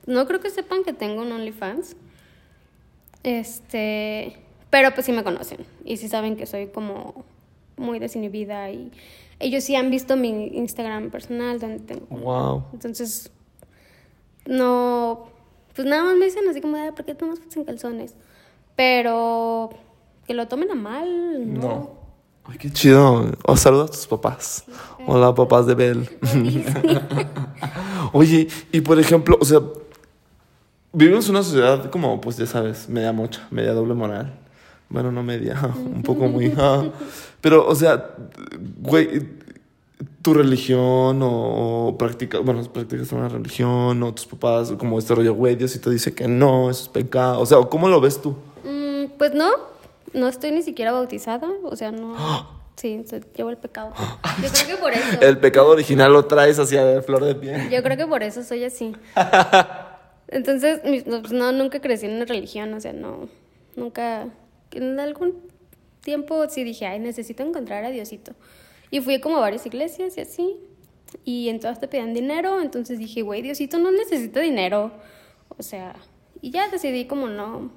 no 0.06 0.26
creo 0.26 0.40
que 0.40 0.48
sepan 0.48 0.84
que 0.84 0.94
tengo 0.94 1.20
un 1.20 1.32
OnlyFans. 1.32 1.96
Este, 3.24 4.38
pero 4.70 4.94
pues 4.94 5.04
sí 5.04 5.12
me 5.12 5.22
conocen 5.22 5.66
y 5.84 5.98
sí 5.98 6.08
saben 6.08 6.34
que 6.34 6.46
soy 6.46 6.68
como 6.68 7.26
muy 7.76 7.98
desinhibida 7.98 8.70
y 8.70 8.90
ellos 9.42 9.64
sí 9.64 9.76
han 9.76 9.90
visto 9.90 10.16
mi 10.16 10.48
Instagram 10.48 11.10
personal 11.10 11.58
donde 11.60 11.80
tengo. 11.80 12.06
Wow. 12.08 12.64
Entonces, 12.72 13.30
no, 14.46 15.26
pues 15.74 15.86
nada 15.86 16.04
más 16.04 16.16
me 16.16 16.24
dicen 16.26 16.48
así 16.48 16.60
como, 16.60 16.76
"Ay, 16.76 16.92
¿por 16.92 17.04
qué 17.04 17.14
tomas 17.14 17.38
fotos 17.38 17.56
en 17.56 17.64
calzones? 17.64 18.14
Pero 18.76 19.70
que 20.26 20.34
lo 20.34 20.48
tomen 20.48 20.70
a 20.70 20.74
mal, 20.74 21.54
no. 21.54 21.60
No. 21.60 21.90
Ay, 22.44 22.58
qué 22.58 22.70
chido. 22.70 23.30
O 23.44 23.56
saluda 23.56 23.84
a 23.84 23.88
tus 23.88 24.06
papás. 24.06 24.64
Hola, 25.06 25.34
papás 25.34 25.66
de 25.66 25.74
Bel. 25.74 26.08
Oye, 28.12 28.48
y 28.72 28.80
por 28.80 28.98
ejemplo, 28.98 29.38
o 29.40 29.44
sea, 29.44 29.60
vivimos 30.92 31.26
en 31.26 31.36
una 31.36 31.42
sociedad 31.44 31.90
como, 31.90 32.20
pues 32.20 32.36
ya 32.36 32.46
sabes, 32.46 32.88
media 32.88 33.12
mocha, 33.12 33.46
media 33.50 33.72
doble 33.72 33.94
moral. 33.94 34.38
Bueno, 34.92 35.10
no 35.10 35.22
media, 35.22 35.58
un 35.76 36.02
poco 36.02 36.28
muy... 36.28 36.52
ah. 36.58 36.84
Pero, 37.40 37.66
o 37.66 37.74
sea, 37.74 38.14
güey, 38.78 39.26
tu 40.20 40.34
religión 40.34 41.22
o, 41.22 41.88
o 41.88 41.98
practicas, 41.98 42.42
bueno, 42.44 42.62
practicas 42.64 43.10
una 43.12 43.28
religión 43.28 44.02
o 44.02 44.14
tus 44.14 44.26
papás, 44.26 44.70
como 44.72 44.98
este 44.98 45.14
rollo, 45.14 45.34
güey, 45.34 45.56
Dios 45.56 45.78
te 45.80 45.90
dice 45.90 46.14
que 46.14 46.28
no, 46.28 46.70
eso 46.70 46.82
es 46.82 46.88
pecado. 46.88 47.40
O 47.40 47.46
sea, 47.46 47.58
¿cómo 47.62 47.88
lo 47.88 48.00
ves 48.00 48.20
tú? 48.20 48.36
Mm, 48.64 49.16
pues 49.16 49.34
no, 49.34 49.50
no 50.12 50.28
estoy 50.28 50.52
ni 50.52 50.62
siquiera 50.62 50.92
bautizada, 50.92 51.48
o 51.64 51.74
sea, 51.76 51.90
no. 51.90 52.16
Sí, 52.74 53.04
llevo 53.36 53.50
el 53.50 53.58
pecado. 53.58 53.92
Yo 54.42 54.48
creo 54.50 54.76
que 54.76 54.82
por 54.82 54.92
eso. 54.92 55.20
El 55.20 55.38
pecado 55.38 55.68
original 55.68 56.12
lo 56.12 56.24
traes 56.24 56.58
hacia 56.58 56.84
de 56.84 57.02
flor 57.02 57.22
de 57.22 57.34
piel. 57.34 57.68
Yo 57.68 57.82
creo 57.82 57.96
que 57.98 58.06
por 58.06 58.22
eso 58.22 58.42
soy 58.42 58.64
así. 58.64 58.96
Entonces, 60.28 60.80
pues, 60.82 61.32
no, 61.32 61.52
nunca 61.52 61.80
crecí 61.80 62.06
en 62.06 62.16
una 62.16 62.24
religión, 62.24 62.72
o 62.72 62.80
sea, 62.80 62.94
no, 62.94 63.28
nunca, 63.76 64.28
en 64.78 64.98
algún 65.00 65.34
tiempo 66.02 66.44
sí 66.48 66.64
dije, 66.64 66.86
ay, 66.86 66.98
necesito 66.98 67.42
encontrar 67.42 67.84
a 67.84 67.90
Diosito. 67.90 68.32
Y 68.90 69.00
fui 69.00 69.20
como 69.20 69.36
a 69.38 69.40
varias 69.40 69.64
iglesias 69.66 70.16
y 70.16 70.20
así, 70.20 70.56
y 71.24 71.48
en 71.48 71.60
todas 71.60 71.78
te 71.80 71.88
pedían 71.88 72.14
dinero, 72.14 72.60
entonces 72.60 72.98
dije, 72.98 73.22
güey, 73.22 73.42
Diosito 73.42 73.78
no 73.78 73.90
necesita 73.90 74.40
dinero. 74.40 74.92
O 75.56 75.62
sea, 75.62 75.94
y 76.40 76.50
ya 76.50 76.68
decidí 76.68 77.04
como 77.06 77.28
no, 77.28 77.70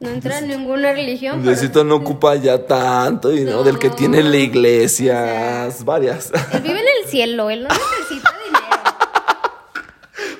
no 0.00 0.08
entrar 0.08 0.42
en 0.42 0.48
ninguna 0.50 0.92
religión. 0.92 1.40
pero- 1.40 1.50
Diosito 1.52 1.84
no 1.84 1.96
ocupa 1.96 2.34
ya 2.36 2.64
tanto 2.66 3.28
dinero 3.30 3.64
del 3.64 3.78
que 3.78 3.90
tiene 3.90 4.22
la 4.22 4.36
iglesia. 4.36 5.68
Varias. 5.84 6.32
Él 6.52 6.60
vive 6.62 6.80
en 6.80 6.86
el 7.02 7.08
cielo, 7.10 7.50
él 7.50 7.62
no 7.64 7.68
necesita. 7.68 8.05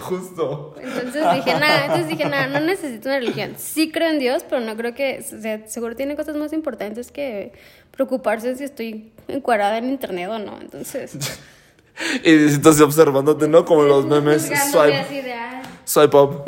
Justo. 0.06 0.74
Entonces 0.80 1.24
dije, 1.34 1.54
nada, 1.58 1.84
entonces 1.86 2.08
dije, 2.08 2.24
nada, 2.28 2.46
no 2.48 2.60
necesito 2.60 3.08
una 3.08 3.18
religión. 3.18 3.54
Sí 3.56 3.90
creo 3.90 4.10
en 4.10 4.18
Dios, 4.18 4.44
pero 4.48 4.60
no 4.60 4.76
creo 4.76 4.94
que, 4.94 5.18
o 5.20 5.40
sea, 5.40 5.66
seguro 5.68 5.94
tiene 5.96 6.16
cosas 6.16 6.36
más 6.36 6.52
importantes 6.52 7.10
que 7.12 7.52
preocuparse 7.90 8.54
si 8.56 8.64
estoy 8.64 9.12
encuadrada 9.28 9.78
en 9.78 9.88
internet 9.90 10.28
o 10.30 10.38
no. 10.38 10.60
Entonces, 10.60 11.16
Y 12.24 12.36
así 12.48 12.82
observándote, 12.82 13.48
¿no? 13.48 13.64
Como 13.64 13.82
los 13.82 14.04
memes. 14.06 14.42
Swipe, 14.70 15.32
"Ah". 15.32 15.62
swipe 15.84 16.16
up. 16.16 16.44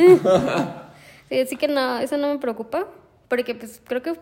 Sí, 1.31 1.41
así 1.41 1.57
que 1.57 1.69
no, 1.69 1.99
eso 1.99 2.17
no 2.19 2.29
me 2.29 2.39
preocupa, 2.39 2.87
porque 3.29 3.55
pues 3.55 3.81
creo 3.87 4.03
que 4.03 4.15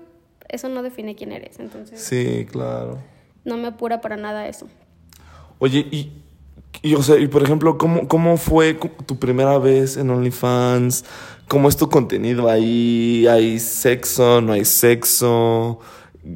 eso 0.49 0.69
no 0.69 0.83
define 0.83 1.15
quién 1.17 1.33
eres. 1.33 1.59
Entonces, 1.59 2.01
Sí, 2.01 2.47
claro. 2.51 2.99
no 3.45 3.57
me 3.57 3.69
apura 3.69 4.01
para 4.01 4.17
nada 4.17 4.47
eso. 4.47 4.69
Oye, 5.59 5.87
y, 5.91 6.13
y, 6.83 6.95
o 6.95 7.03
sea, 7.03 7.19
y 7.19 7.27
por 7.29 7.43
ejemplo, 7.43 7.79
¿cómo, 7.79 8.07
¿cómo 8.09 8.37
fue 8.37 8.75
tu 9.07 9.19
primera 9.19 9.59
vez 9.59 9.97
en 9.97 10.11
OnlyFans? 10.11 11.05
¿Cómo 11.49 11.69
es 11.69 11.77
tu 11.77 11.89
contenido 11.89 12.49
ahí? 12.51 13.27
¿Hay 13.29 13.59
sexo? 13.59 14.41
¿No 14.41 14.53
hay 14.53 14.65
sexo? 14.65 15.79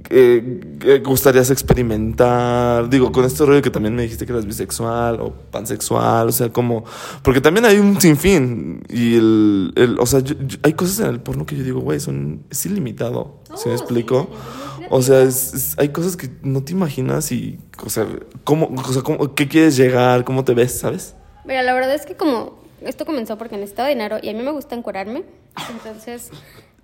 Eh, 0.09 0.61
¿qué 0.79 0.99
¿Gustarías 1.01 1.51
experimentar? 1.51 2.89
Digo, 2.89 3.11
con 3.11 3.25
este 3.25 3.45
rollo 3.45 3.61
que 3.61 3.71
también 3.71 3.95
me 3.97 4.03
dijiste 4.03 4.25
que 4.25 4.31
eras 4.33 4.47
bisexual 4.47 5.21
o 5.21 5.33
pansexual, 5.51 6.29
o 6.29 6.33
sea, 6.33 6.51
como... 6.53 6.85
Porque 7.23 7.41
también 7.41 7.65
hay 7.67 7.79
un 7.79 8.01
sinfín 8.01 8.83
y 8.89 9.17
el... 9.17 9.73
el 9.75 9.99
o 9.99 10.07
sea, 10.07 10.21
yo- 10.21 10.37
yo- 10.47 10.59
hay 10.63 10.75
cosas 10.75 11.01
en 11.01 11.07
el 11.07 11.21
porno 11.21 11.45
que 11.45 11.57
yo 11.57 11.65
digo, 11.65 11.81
güey, 11.81 11.99
son... 11.99 12.43
Es 12.51 12.65
ilimitado, 12.67 13.41
¿se 13.57 13.69
me 13.69 13.75
Oh, 13.75 13.79
explico? 13.79 14.29
sí, 14.31 14.70
O 14.91 15.01
sea, 15.03 15.23
es- 15.23 15.55
es- 15.55 15.79
hay 15.79 15.89
cosas 15.91 16.17
que 16.17 16.29
no 16.43 16.63
te 16.65 16.73
imaginas 16.73 17.31
y, 17.33 17.59
o 17.85 17.89
sea, 17.91 18.07
¿cómo, 18.45 18.67
o 18.77 18.93
sea, 18.93 19.03
cómo- 19.03 19.35
¿qué 19.35 19.47
quieres 19.49 19.77
llegar? 19.77 20.25
¿Cómo 20.25 20.45
te 20.45 20.53
ves? 20.53 20.79
¿Sabes? 20.79 21.15
Mira, 21.45 21.63
la 21.63 21.73
verdad 21.73 21.95
es 21.95 22.05
que 22.07 22.17
como 22.17 22.59
esto 22.83 23.07
comenzó 23.07 23.39
porque 23.39 23.57
necesitaba 23.57 23.89
dinero 23.89 24.19
y 24.21 24.29
a 24.29 24.33
mí 24.33 24.43
me 24.43 24.51
gusta 24.51 24.75
encuadrarme, 24.75 25.23
entonces 25.71 26.31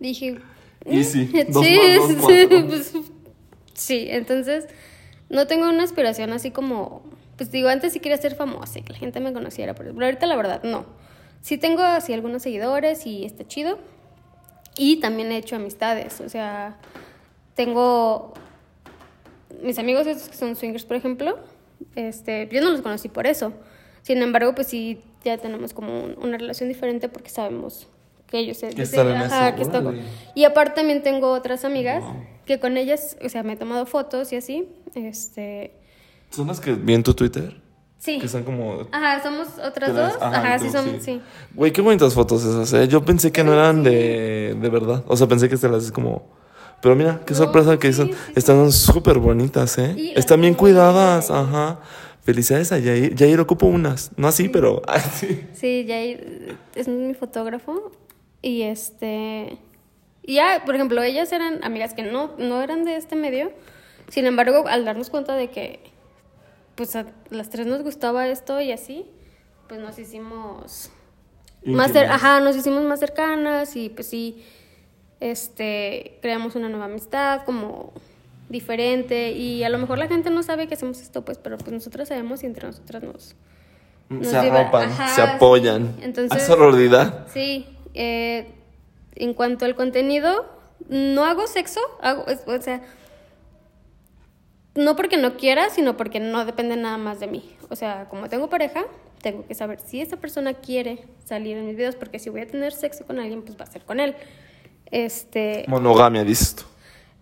dije... 0.01 0.39
Y 0.89 1.03
sí, 1.03 1.29
eh, 1.35 1.47
dos 1.51 1.65
sí, 1.67 1.79
más 1.97 2.17
dos, 2.21 2.31
sí, 2.31 2.47
pues, 2.69 2.93
sí, 3.75 4.07
entonces 4.09 4.67
no 5.29 5.49
tengo 5.49 5.69
una 5.69 5.83
aspiración 5.83 6.33
así 6.33 6.53
como... 6.53 7.03
Pues 7.37 7.51
digo, 7.51 7.69
antes 7.69 7.93
sí 7.93 7.99
quería 7.99 8.17
ser 8.19 8.37
famosa 8.37 8.79
y 8.79 8.83
que 8.83 8.93
la 8.93 8.99
gente 9.01 9.19
me 9.19 9.33
conociera, 9.33 9.75
pero 9.75 9.93
pero 9.93 10.07
ahorita 10.07 10.27
la 10.27 10.37
verdad 10.37 10.63
no. 10.63 10.87
Sí 11.43 11.59
tengo 11.59 11.83
así 11.83 12.13
algunos 12.13 12.43
seguidores 12.43 13.05
y 13.05 13.25
está 13.25 13.47
chido. 13.49 13.79
Y 14.79 15.01
también 15.01 15.33
he 15.33 15.39
hecho 15.39 15.57
amistades, 15.57 16.21
o 16.21 16.29
sea, 16.29 16.77
tengo 17.57 18.33
mis 19.63 19.79
amigos 19.81 20.07
esos 20.07 20.29
que 20.29 20.37
son 20.37 20.55
swingers, 20.55 20.85
por 20.85 20.97
ejemplo, 20.97 21.39
este, 21.97 22.49
yo 22.53 22.61
no 22.61 22.71
los 22.71 22.83
conocí 22.83 23.09
por 23.09 23.27
eso. 23.27 23.53
Sin 24.03 24.23
embargo, 24.23 24.55
pues 24.55 24.69
sí, 24.69 25.01
ya 25.25 25.39
tenemos 25.39 25.73
como 25.73 25.99
un- 26.05 26.17
una 26.23 26.39
relación 26.39 26.69
diferente 26.69 27.09
porque 27.09 27.31
sabemos 27.31 27.89
que 28.29 28.39
ellos 28.39 28.59
se 28.59 28.69
Que 28.71 28.83
ajá, 28.83 29.49
eso. 29.51 29.93
Y 30.35 30.45
aparte 30.45 30.75
también 30.77 31.03
tengo 31.03 31.33
otras 31.33 31.65
amigas 31.65 32.05
que 32.45 32.61
con 32.61 32.77
ellas, 32.77 33.17
o 33.25 33.29
sea, 33.29 33.43
me 33.43 33.55
he 33.55 33.57
tomado 33.57 33.87
fotos 33.87 34.33
y 34.33 34.37
así. 34.37 34.69
Este, 34.95 35.73
¿Son 36.31 36.47
las 36.47 36.61
que 36.61 36.73
vi 36.75 36.95
en 36.95 37.03
tu 37.03 37.15
Twitter? 37.15 37.61
sí. 37.99 38.19
Que 38.21 38.27
están 38.27 38.45
como... 38.45 38.87
Ajá, 38.93 39.21
somos 39.23 39.49
otras 39.65 39.93
dos. 39.95 40.13
Ajá, 40.21 40.59
sí 40.61 40.67
tú, 40.67 40.73
son, 40.73 41.01
sí. 41.01 41.21
Güey, 41.55 41.73
qué 41.73 41.81
bonitas 41.81 42.15
fotos 42.15 42.45
esas, 42.45 42.73
¿eh? 42.75 42.87
Yo 42.87 43.05
pensé 43.05 43.33
que 43.33 43.43
no 43.43 43.53
eran 43.53 43.83
de, 43.83 44.55
de 44.61 44.69
verdad. 44.69 45.03
O 45.09 45.17
sea, 45.17 45.27
pensé 45.27 45.49
que 45.49 45.57
se 45.57 45.69
las 45.69 45.85
es 45.85 45.91
como... 45.93 46.29
Pero 46.83 46.95
mira, 46.95 47.21
qué 47.27 47.33
No, 47.35 47.39
sorpresa 47.39 47.79
que 47.79 47.89
sí, 47.93 47.99
son. 47.99 48.09
sí, 48.09 48.15
sí. 48.27 48.33
Están 48.37 48.71
súper 48.73 49.19
bonitas, 49.19 49.79
¿eh? 49.79 49.95
Y 49.97 50.19
Están 50.19 50.41
bien 50.41 50.55
cuidadas, 50.55 51.31
ajá. 51.31 51.81
Felicidades 52.23 52.73
a 52.73 52.81
Jair. 52.81 53.17
Jair 53.17 53.41
ocupo 53.41 53.67
unas. 53.67 54.11
No 54.17 54.29
así, 54.29 54.49
pero... 54.49 54.83
Ay, 54.87 55.01
sí. 55.55 55.85
Jair 55.87 56.57
es 56.75 56.89
mi 56.89 57.15
fotógrafo. 57.15 57.93
Y 58.43 58.63
este. 58.63 59.59
Y 60.23 60.35
ya, 60.35 60.63
por 60.67 60.75
ejemplo, 60.75 61.03
ellas 61.03 61.33
eran 61.33 61.63
amigas 61.65 61.95
que 61.95 62.03
no, 62.03 62.33
no 62.39 62.63
eran 62.63 62.85
de 62.85 62.97
este 62.97 63.15
medio. 63.17 63.53
Sin 64.09 64.27
embargo, 64.27 64.65
al 64.69 64.85
darnos 64.85 65.11
cuenta 65.11 65.35
de 65.35 65.51
que 65.51 65.81
pues 66.75 66.95
a 66.95 67.07
las 67.31 67.49
tres 67.49 67.67
nos 67.67 67.83
gustaba 67.83 68.29
esto 68.29 68.61
y 68.61 68.71
así, 68.71 69.07
pues 69.69 69.81
nos 69.81 69.99
hicimos 69.99 70.91
más 71.65 71.97
ajá, 71.97 72.41
nos 72.41 72.55
hicimos 72.55 72.83
más 72.85 73.01
cercanas 73.01 73.75
y 73.77 73.89
pues 73.89 74.07
sí, 74.09 74.45
este, 75.21 76.19
creamos 76.23 76.55
una 76.57 76.69
nueva 76.69 76.87
amistad 76.87 77.43
como 77.45 77.93
diferente 78.49 79.33
y 79.33 79.65
a 79.65 79.69
lo 79.69 79.79
mejor 79.79 79.99
la 79.99 80.07
gente 80.09 80.31
no 80.31 80.43
sabe 80.43 80.67
que 80.69 80.75
hacemos 80.75 81.01
esto, 81.01 81.25
pues, 81.25 81.39
pero 81.39 81.59
pues 81.59 81.73
nosotros 81.73 82.09
sabemos 82.09 82.43
y 82.43 82.47
entre 82.47 82.67
nosotras 82.69 83.03
nos, 83.03 83.35
nos 84.09 84.27
se 84.29 84.41
lleva- 84.41 84.61
arropan, 84.61 84.91
ajá, 84.91 85.09
se 85.15 85.23
apoyan. 85.23 85.95
sí. 85.99 86.05
Entonces- 86.05 86.43
sororidad. 86.45 87.27
Sí, 87.33 87.67
eh, 87.95 88.47
en 89.17 89.35
cuanto 89.35 89.65
al 89.65 89.75
contenido, 89.75 90.47
no 90.89 91.25
hago 91.25 91.47
sexo, 91.47 91.81
hago, 92.03 92.25
o 92.47 92.61
sea, 92.61 92.83
no 94.75 94.95
porque 94.95 95.17
no 95.17 95.37
quiera, 95.37 95.71
sino 95.71 95.97
porque 95.97 96.21
no 96.21 96.45
depende 96.45 96.77
nada 96.77 96.99
más 96.99 97.19
de 97.19 97.27
mí. 97.29 97.57
O 97.71 97.77
sea, 97.77 98.09
como 98.11 98.29
tengo 98.29 98.49
pareja, 98.51 98.85
tengo 99.23 99.47
que 99.47 99.55
saber 99.55 99.81
si 99.81 100.03
esa 100.03 100.19
persona 100.19 100.53
quiere 100.55 101.05
salir 101.25 101.57
en 101.57 101.67
mis 101.67 101.77
videos, 101.77 101.97
porque 101.97 102.19
si 102.19 102.29
voy 102.29 102.43
a 102.43 102.47
tener 102.47 102.73
sexo 102.73 103.07
con 103.07 103.19
alguien, 103.19 103.43
pues 103.43 103.59
va 103.59 103.65
a 103.65 103.71
ser 103.71 103.83
con 103.85 104.01
él. 104.01 104.15
Este, 104.91 105.65
Monogamia, 105.69 106.25
dices 106.25 106.57
tú. 106.57 106.63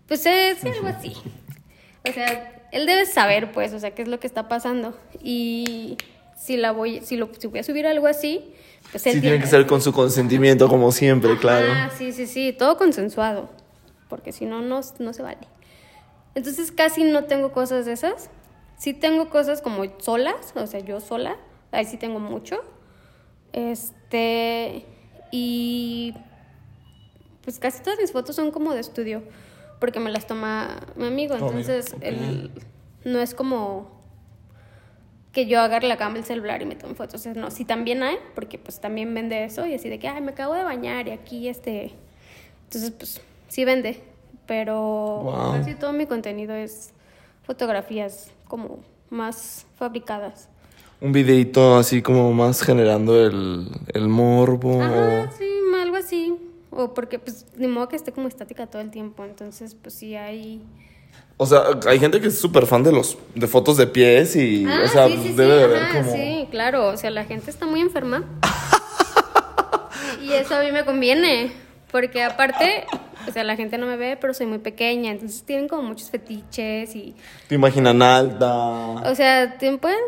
pues 0.07 0.25
es 0.25 0.63
algo 0.63 0.87
así. 0.87 1.13
O 2.07 2.11
sea, 2.13 2.63
él 2.71 2.85
debe 2.85 3.05
saber, 3.05 3.51
pues, 3.51 3.73
o 3.73 3.79
sea, 3.79 3.91
qué 3.95 4.03
es 4.03 4.07
lo 4.07 4.19
que 4.19 4.27
está 4.27 4.47
pasando. 4.47 4.95
Y 5.23 5.97
si 6.37 6.57
la 6.57 6.71
voy, 6.71 7.01
si 7.01 7.17
lo, 7.17 7.29
si 7.37 7.47
voy 7.47 7.59
a 7.59 7.63
subir 7.63 7.87
algo 7.87 8.07
así, 8.07 8.53
pues 8.91 9.05
él 9.07 9.13
Sí, 9.13 9.21
tiene 9.21 9.39
que 9.39 9.47
ser 9.47 9.65
con 9.65 9.81
su 9.81 9.91
consentimiento, 9.93 10.67
como 10.69 10.91
siempre, 10.91 11.37
claro. 11.37 11.67
Ah, 11.71 11.89
sí, 11.97 12.11
sí, 12.11 12.27
sí, 12.27 12.53
todo 12.53 12.77
consensuado. 12.77 13.49
porque 14.09 14.31
si 14.31 14.45
no, 14.45 14.61
no, 14.61 14.81
no 14.99 15.13
se 15.13 15.23
vale. 15.23 15.47
Entonces 16.35 16.71
casi 16.71 17.03
no 17.03 17.23
tengo 17.23 17.51
cosas 17.51 17.85
de 17.87 17.93
esas. 17.93 18.29
Sí 18.77 18.93
tengo 18.93 19.29
cosas 19.29 19.61
como 19.61 19.83
solas, 19.99 20.51
o 20.53 20.67
sea, 20.67 20.81
yo 20.81 20.99
sola, 20.99 21.37
ahí 21.71 21.85
sí 21.85 21.97
tengo 21.97 22.19
mucho. 22.19 22.57
Este, 23.53 24.85
y 25.31 26.13
pues 27.45 27.59
casi 27.59 27.81
todas 27.81 27.97
mis 27.99 28.11
fotos 28.11 28.35
son 28.35 28.51
como 28.51 28.73
de 28.73 28.81
estudio, 28.81 29.21
porque 29.79 29.99
me 30.01 30.11
las 30.11 30.27
toma 30.27 30.81
mi 30.97 31.05
amigo, 31.05 31.35
entonces 31.35 31.93
ok. 31.93 31.99
él 32.03 32.51
no 33.05 33.19
es 33.21 33.33
como 33.33 33.93
que 35.31 35.45
yo 35.47 35.59
agarre 35.59 35.87
la 35.87 35.97
cama 35.97 36.17
el 36.17 36.23
celular 36.25 36.61
y 36.61 36.65
me 36.65 36.75
tome 36.75 36.95
fotos. 36.95 37.15
O 37.21 37.23
sea, 37.23 37.33
no, 37.33 37.51
sí 37.51 37.65
también 37.65 38.03
hay, 38.03 38.17
porque 38.35 38.57
pues 38.57 38.79
también 38.79 39.13
vende 39.13 39.43
eso 39.43 39.65
y 39.65 39.73
así 39.75 39.89
de 39.89 39.99
que, 39.99 40.07
ay, 40.07 40.21
me 40.21 40.31
acabo 40.31 40.53
de 40.53 40.63
bañar 40.63 41.07
y 41.07 41.11
aquí 41.11 41.47
este... 41.49 41.91
Entonces, 42.63 42.91
pues 42.91 43.21
sí 43.49 43.65
vende, 43.65 44.01
pero 44.47 45.19
Wow. 45.23 45.51
casi 45.53 45.75
todo 45.75 45.91
mi 45.93 46.05
contenido 46.05 46.55
es 46.55 46.93
fotografías 47.43 48.31
como 48.47 48.79
más 49.09 49.65
fabricadas. 49.77 50.47
Un 51.01 51.11
videito 51.11 51.75
así 51.75 52.01
como 52.01 52.31
más 52.33 52.61
generando 52.63 53.19
el, 53.23 53.67
el 53.93 54.07
morbo. 54.07 54.81
Ajá, 54.81 55.31
sí, 55.37 55.49
algo 55.81 55.97
así. 55.97 56.33
O 56.75 56.93
porque, 56.93 57.19
pues, 57.19 57.45
ni 57.57 57.67
modo 57.67 57.87
que 57.87 57.95
esté 57.95 58.11
como 58.11 58.27
estática 58.27 58.67
todo 58.67 58.81
el 58.81 58.91
tiempo. 58.91 59.23
Entonces, 59.25 59.75
pues 59.81 59.95
sí 59.95 60.15
hay... 60.15 60.61
O 61.37 61.45
sea, 61.45 61.63
hay 61.87 61.99
gente 61.99 62.21
que 62.21 62.27
es 62.27 62.37
súper 62.39 62.65
fan 62.65 62.83
de 62.83 62.91
los 62.91 63.17
de 63.33 63.47
fotos 63.47 63.77
de 63.77 63.87
pies 63.87 64.35
y, 64.35 64.65
Ah, 64.65 64.81
o 64.83 64.87
sea, 64.87 65.07
sí, 65.07 65.17
sí, 65.17 65.23
sí, 65.29 65.33
debe 65.33 65.55
de 65.55 65.63
haber 65.63 65.83
ajá, 65.83 65.99
como... 65.99 66.11
sí, 66.13 66.47
claro. 66.51 66.87
O 66.87 66.97
sea, 66.97 67.09
la 67.11 67.25
gente 67.25 67.49
está 67.49 67.65
muy 67.65 67.81
enferma. 67.81 68.23
y 70.21 70.31
eso 70.33 70.55
a 70.55 70.61
mí 70.61 70.71
me 70.71 70.85
conviene. 70.85 71.51
Porque 71.91 72.23
aparte, 72.23 72.85
o 73.27 73.31
sea, 73.31 73.43
la 73.43 73.55
gente 73.55 73.77
no 73.77 73.85
me 73.85 73.95
ve, 73.95 74.17
pero 74.19 74.33
soy 74.33 74.47
muy 74.47 74.57
pequeña. 74.59 75.11
Entonces 75.11 75.43
tienen 75.43 75.67
como 75.67 75.83
muchos 75.83 76.09
fetiches 76.09 76.95
y... 76.95 77.15
Te 77.47 77.55
imaginan 77.55 78.01
alta. 78.01 78.53
O 79.09 79.15
sea, 79.15 79.57
te 79.57 79.77
pueden 79.77 79.99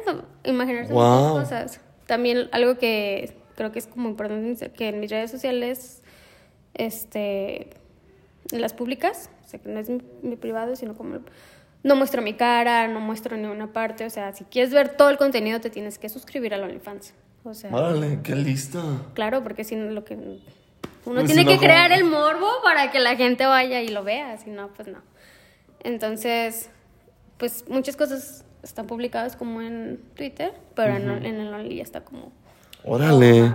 imaginarse 0.43 0.91
Wow. 0.93 1.29
muchas 1.29 1.43
cosas. 1.43 1.81
También 2.05 2.49
algo 2.51 2.77
que 2.77 3.35
creo 3.55 3.71
que 3.71 3.79
es 3.79 3.87
como 3.87 4.09
importante 4.09 4.69
que 4.71 4.89
en 4.89 4.99
mis 4.99 5.09
redes 5.11 5.31
sociales, 5.31 6.01
este, 6.77 7.69
las 8.51 8.73
públicas, 8.73 9.29
o 9.45 9.49
sea, 9.49 9.59
que 9.59 9.69
no 9.69 9.79
es 9.79 9.89
mi, 9.89 10.01
mi 10.21 10.35
privado, 10.35 10.75
sino 10.75 10.95
como 10.95 11.19
no 11.83 11.95
muestro 11.95 12.21
mi 12.21 12.33
cara, 12.33 12.87
no 12.87 12.99
muestro 12.99 13.37
ni 13.37 13.45
una 13.47 13.71
parte, 13.73 14.05
o 14.05 14.09
sea, 14.09 14.33
si 14.33 14.43
quieres 14.45 14.73
ver 14.73 14.89
todo 14.89 15.09
el 15.09 15.17
contenido 15.17 15.59
te 15.61 15.69
tienes 15.69 15.97
que 15.99 16.09
suscribir 16.09 16.53
al 16.53 16.63
OnlyFans. 16.63 17.13
O 17.43 17.53
sea, 17.53 17.73
Órale, 17.73 18.19
qué 18.23 18.35
lista. 18.35 18.81
claro, 19.13 19.41
porque 19.43 19.63
si 19.63 19.75
no 19.75 19.91
lo 19.91 20.03
que 20.03 20.15
uno 20.15 20.35
Pues 21.05 21.25
tiene 21.27 21.41
si 21.41 21.45
no, 21.45 21.51
que 21.51 21.57
crear 21.59 21.91
el 21.93 22.03
morbo 22.03 22.47
para 22.63 22.91
que 22.91 22.99
la 22.99 23.15
gente 23.15 23.45
vaya 23.45 23.81
y 23.81 23.87
lo 23.87 24.03
vea, 24.03 24.37
si 24.37 24.49
no, 24.49 24.67
pues 24.73 24.89
no. 24.89 24.99
Entonces, 25.81 26.69
pues 27.37 27.63
muchas 27.69 27.95
cosas 27.95 28.43
están 28.63 28.87
publicadas 28.87 29.37
como 29.37 29.61
en 29.61 30.01
Twitter, 30.15 30.53
pero 30.75 30.97
en, 30.97 31.09
en 31.25 31.39
el 31.39 31.53
Only 31.53 31.77
ya 31.77 31.83
está 31.83 32.03
como... 32.03 32.33
Órale. 32.87 33.53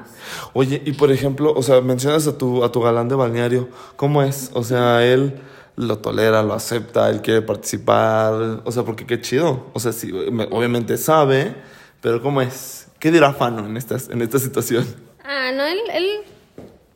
Oye, 0.53 0.83
y 0.85 0.93
por 0.93 1.11
ejemplo, 1.11 1.53
o 1.55 1.63
sea, 1.63 1.81
mencionas 1.81 2.27
a 2.27 2.37
tu, 2.39 2.63
a 2.65 2.71
tu 2.73 2.81
galán 2.81 3.09
de 3.09 3.15
balneario. 3.15 3.69
¿Cómo 3.97 4.23
es? 4.23 4.51
O 4.55 4.63
sea, 4.63 5.05
él 5.05 5.35
lo 5.77 5.99
tolera, 5.99 6.43
lo 6.43 6.53
acepta, 6.55 7.09
él 7.11 7.23
quiere 7.23 7.43
participar. 7.43 8.61
O 8.65 8.71
sea, 8.73 8.83
porque 8.83 9.07
qué 9.07 9.21
chido. 9.21 9.67
O 9.73 9.81
sea, 9.81 9.93
sí, 9.93 10.13
me- 10.31 10.45
obviamente 10.51 10.97
sabe, 10.99 11.55
pero 12.01 12.23
¿cómo 12.23 12.43
es? 12.43 12.89
¿Qué 12.99 13.11
dirá 13.11 13.33
Fano 13.33 13.67
en, 13.67 13.77
estas, 13.77 14.09
en 14.11 14.21
esta 14.23 14.39
situación? 14.39 14.87
Ah, 15.25 15.51
no, 15.55 15.65
él, 15.65 15.79
él, 15.93 16.07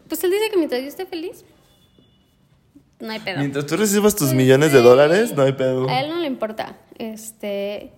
pues 0.08 0.22
él 0.22 0.30
dice 0.30 0.50
que 0.50 0.56
mientras 0.56 0.82
yo 0.82 0.88
esté 0.88 1.06
feliz, 1.06 1.44
no 3.00 3.10
hay 3.12 3.20
pedo. 3.20 3.38
Mientras 3.38 3.66
tú 3.66 3.76
recibas 3.76 4.14
tus 4.14 4.32
millones 4.32 4.72
de 4.72 4.80
dólares, 4.82 5.34
no 5.36 5.42
hay 5.42 5.52
pedo. 5.52 5.88
A 5.88 6.00
él 6.00 6.10
no 6.10 6.16
le 6.20 6.26
importa. 6.26 6.76
Este. 6.98 7.92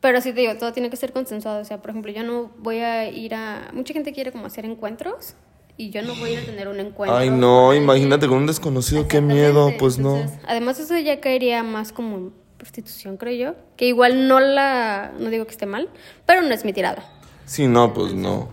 Pero 0.00 0.20
sí 0.20 0.32
te 0.32 0.40
digo, 0.40 0.56
todo 0.56 0.72
tiene 0.72 0.90
que 0.90 0.96
ser 0.96 1.12
consensuado. 1.12 1.60
O 1.60 1.64
sea, 1.64 1.78
por 1.78 1.90
ejemplo, 1.90 2.12
yo 2.12 2.22
no 2.22 2.50
voy 2.58 2.78
a 2.78 3.08
ir 3.08 3.34
a. 3.34 3.70
Mucha 3.72 3.92
gente 3.94 4.12
quiere 4.12 4.30
como 4.32 4.46
hacer 4.46 4.64
encuentros. 4.64 5.34
Y 5.76 5.90
yo 5.90 6.02
no 6.02 6.14
voy 6.16 6.30
a 6.30 6.32
ir 6.34 6.38
a 6.40 6.44
tener 6.44 6.66
un 6.68 6.80
encuentro. 6.80 7.16
Ay, 7.16 7.30
no, 7.30 7.72
imagínate 7.72 8.26
con 8.26 8.38
un 8.38 8.46
desconocido, 8.46 9.06
qué 9.06 9.20
miedo. 9.20 9.70
Pues 9.78 9.98
no. 9.98 10.20
Además, 10.46 10.78
eso 10.80 10.96
ya 10.98 11.20
caería 11.20 11.62
más 11.62 11.92
como 11.92 12.16
en 12.16 12.32
prostitución, 12.56 13.16
creo 13.16 13.34
yo. 13.34 13.54
Que 13.76 13.86
igual 13.86 14.26
no 14.28 14.40
la. 14.40 15.12
No 15.18 15.30
digo 15.30 15.44
que 15.46 15.52
esté 15.52 15.66
mal, 15.66 15.88
pero 16.26 16.42
no 16.42 16.52
es 16.52 16.64
mi 16.64 16.72
tirada. 16.72 17.04
Sí, 17.44 17.66
no, 17.68 17.94
pues 17.94 18.12
no. 18.12 18.48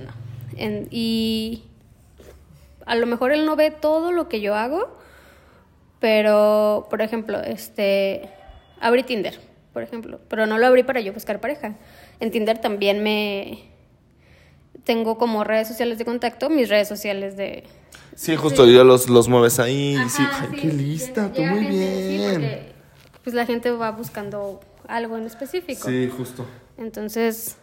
En- 0.55 0.87
y 0.91 1.63
a 2.85 2.95
lo 2.95 3.07
mejor 3.07 3.31
él 3.31 3.45
no 3.45 3.55
ve 3.55 3.71
todo 3.71 4.11
lo 4.11 4.29
que 4.29 4.39
yo 4.41 4.53
hago, 4.55 4.95
pero, 5.99 6.87
por 6.89 7.01
ejemplo, 7.01 7.41
este, 7.41 8.29
abrí 8.79 9.03
Tinder, 9.03 9.39
por 9.75 9.83
ejemplo, 9.83 10.21
pero 10.29 10.45
no 10.47 10.57
lo 10.57 10.65
abrí 10.67 10.83
para 10.83 11.01
yo 11.01 11.11
buscar 11.11 11.41
pareja. 11.41 11.75
En 12.21 12.31
Tinder 12.31 12.59
también 12.59 13.03
me 13.03 13.59
tengo 14.85 15.17
como 15.17 15.43
redes 15.43 15.67
sociales 15.67 15.97
de 15.97 16.05
contacto, 16.05 16.49
mis 16.49 16.69
redes 16.69 16.87
sociales 16.87 17.35
de... 17.35 17.65
Sí, 18.15 18.37
justo 18.37 18.65
ya 18.65 18.85
los, 18.85 19.09
los 19.09 19.27
mueves 19.27 19.59
ahí. 19.59 19.97
sí, 20.07 20.21
Ajá, 20.23 20.47
ay, 20.49 20.55
sí, 20.55 20.61
qué 20.61 20.73
lista, 20.73 21.29
tú 21.29 21.41
muy 21.43 21.65
gente, 21.65 21.97
sí, 21.97 22.17
bien. 22.17 22.33
porque, 22.35 22.71
pues 23.21 23.33
la 23.35 23.45
gente 23.45 23.69
va 23.71 23.91
buscando 23.91 24.61
algo 24.87 25.17
en 25.17 25.25
específico. 25.25 25.89
Sí, 25.89 26.09
justo. 26.15 26.45
Entonces, 26.77 27.57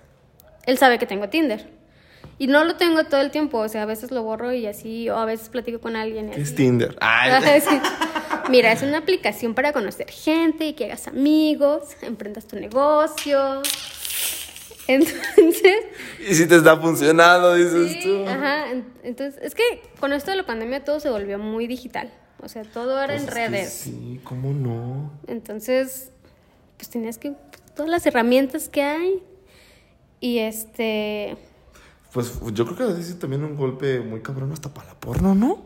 él 0.67 0.77
sabe 0.77 0.99
que 0.99 1.07
tengo 1.07 1.31
Tinder. 1.31 1.67
Y 2.39 2.47
no 2.49 2.65
lo 2.65 2.75
tengo 2.77 3.05
todo 3.05 3.21
el 3.21 3.31
tiempo, 3.31 3.59
o 3.59 3.69
sea, 3.69 3.83
a 3.83 3.87
veces 3.87 4.11
lo 4.11 4.23
borro 4.23 4.53
y 4.53 4.67
así, 4.67 5.09
o 5.11 5.17
a 5.17 5.25
veces 5.25 5.49
platico 5.49 5.81
con 5.81 5.95
alguien. 5.97 6.29
Y 6.29 6.33
¿Qué 6.33 6.41
es. 6.43 6.55
Tinder? 6.55 6.97
Ay, 7.01 7.31
Ajá, 7.31 7.61
sí. 7.71 7.81
Mira, 8.51 8.73
es 8.73 8.83
una 8.83 8.99
aplicación 8.99 9.55
para 9.55 9.73
conocer 9.73 10.11
gente 10.11 10.67
y 10.67 10.73
que 10.73 10.87
hagas 10.87 11.07
amigos, 11.09 11.91
emprendas 12.03 12.47
tu 12.47 12.57
negocio. 12.57 13.63
Entonces, 14.89 15.77
y 16.29 16.35
si 16.35 16.47
te 16.47 16.57
está 16.57 16.77
funcionando, 16.77 17.55
dices 17.55 17.93
sí, 17.93 18.01
tú. 18.03 18.29
ajá, 18.29 18.71
en- 18.73 18.93
entonces, 19.05 19.41
es 19.43 19.55
que 19.55 19.63
con 20.01 20.13
esto 20.13 20.31
de 20.33 20.39
la 20.39 20.47
pandemia 20.47 20.85
todo 20.85 20.99
se 21.01 21.11
volvió 21.11 21.39
muy 21.39 21.67
digital. 21.67 22.11
O 22.43 22.49
sea, 22.49 22.65
todo 22.65 23.01
era 23.01 23.15
en 23.15 23.23
Pues 23.23 23.35
redes. 23.35 23.73
sí, 23.73 24.21
¿cómo 24.25 24.53
no? 24.53 25.13
Entonces, 25.29 26.11
pues 26.77 26.91
tenías 26.91 27.17
que 27.19 27.35
todas 27.77 27.89
las 27.91 28.05
herramientas 28.07 28.69
que 28.69 28.83
hay 28.83 29.23
y 30.19 30.39
este 30.39 31.37
Pues 32.13 32.33
yo 32.53 32.67
creo 32.67 32.95
que 32.95 33.03
sido 33.03 33.19
también 33.19 33.43
un 33.43 33.57
golpe 33.57 34.01
muy 34.01 34.21
cabrón 34.21 34.53
hasta 34.53 34.69
para 34.69 34.89
la 34.89 34.95
porno, 34.95 35.35
¿no? 35.35 35.63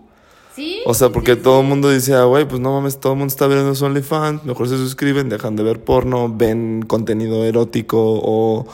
sí 0.55 0.81
O 0.87 0.95
sea, 0.95 1.11
porque 1.11 1.35
todo 1.37 1.61
el 1.61 1.67
mundo 1.67 1.91
dice, 1.91 2.15
ah, 2.15 2.25
güey, 2.25 2.47
pues 2.47 2.61
no 2.61 2.73
mames, 2.73 2.99
todo 3.01 3.15
el 3.15 3.19
mundo 3.19 3.33
está 3.33 3.47
viendo 3.47 3.73
OnlyFans, 3.73 4.45
mejor 4.45 4.69
se 4.69 4.77
suscriben, 4.77 5.29
dejan 5.29 5.57
de 5.57 5.65
ver 5.65 5.83
porno, 5.83 6.33
ven 6.33 6.83
contenido 6.87 7.45
erótico 7.45 7.99
o 8.01 8.67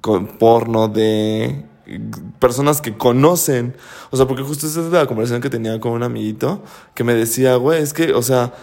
con 0.00 0.26
porno 0.26 0.88
de 0.88 1.64
personas 2.38 2.80
que 2.80 2.96
conocen. 2.96 3.74
O 4.10 4.16
sea, 4.16 4.26
porque 4.26 4.42
justo 4.42 4.66
esa 4.66 4.80
es 4.80 4.92
la 4.92 5.06
conversación 5.06 5.40
que 5.40 5.50
tenía 5.50 5.78
con 5.80 5.92
un 5.92 6.02
amiguito 6.02 6.62
que 6.94 7.04
me 7.04 7.14
decía, 7.14 7.56
güey, 7.56 7.82
es 7.82 7.92
que, 7.92 8.12
o 8.12 8.22
sea, 8.22 8.54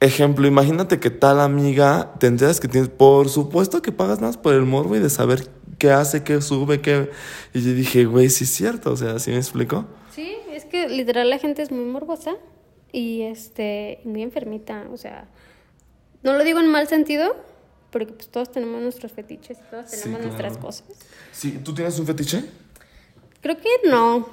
ejemplo, 0.00 0.46
imagínate 0.46 1.00
que 1.00 1.10
tal 1.10 1.40
amiga 1.40 2.14
te 2.18 2.26
enteras 2.26 2.60
que 2.60 2.68
tienes, 2.68 2.90
por 2.90 3.28
supuesto 3.28 3.82
que 3.82 3.92
pagas 3.92 4.20
más 4.20 4.36
por 4.36 4.54
el 4.54 4.62
morbo 4.62 4.96
y 4.96 4.98
de 4.98 5.10
saber 5.10 5.48
qué 5.82 5.90
hace, 5.90 6.22
qué 6.22 6.40
sube, 6.40 6.80
qué... 6.80 7.10
Y 7.52 7.60
yo 7.60 7.74
dije, 7.74 8.04
güey, 8.04 8.30
sí 8.30 8.44
es 8.44 8.50
cierto, 8.50 8.92
o 8.92 8.96
sea, 8.96 9.18
¿sí 9.18 9.32
me 9.32 9.38
explico? 9.38 9.84
Sí, 10.14 10.36
es 10.52 10.64
que 10.64 10.88
literal 10.88 11.28
la 11.28 11.40
gente 11.40 11.60
es 11.60 11.72
muy 11.72 11.84
morbosa 11.84 12.36
y 12.92 13.22
este 13.22 14.00
muy 14.04 14.22
enfermita, 14.22 14.86
o 14.92 14.96
sea, 14.96 15.26
no 16.22 16.34
lo 16.34 16.44
digo 16.44 16.60
en 16.60 16.68
mal 16.68 16.86
sentido, 16.86 17.34
porque 17.90 18.12
pues 18.12 18.28
todos 18.28 18.52
tenemos 18.52 18.80
nuestros 18.80 19.10
fetiches 19.10 19.58
y 19.58 19.70
todos 19.72 19.90
Sí, 19.90 20.02
tenemos 20.02 20.26
nuestras 20.26 20.56
cosas. 20.56 20.86
Sí, 21.32 21.58
¿tú 21.64 21.74
tienes 21.74 21.98
un 21.98 22.06
fetiche? 22.06 22.44
Creo 23.40 23.56
que 23.56 23.88
no. 23.88 24.28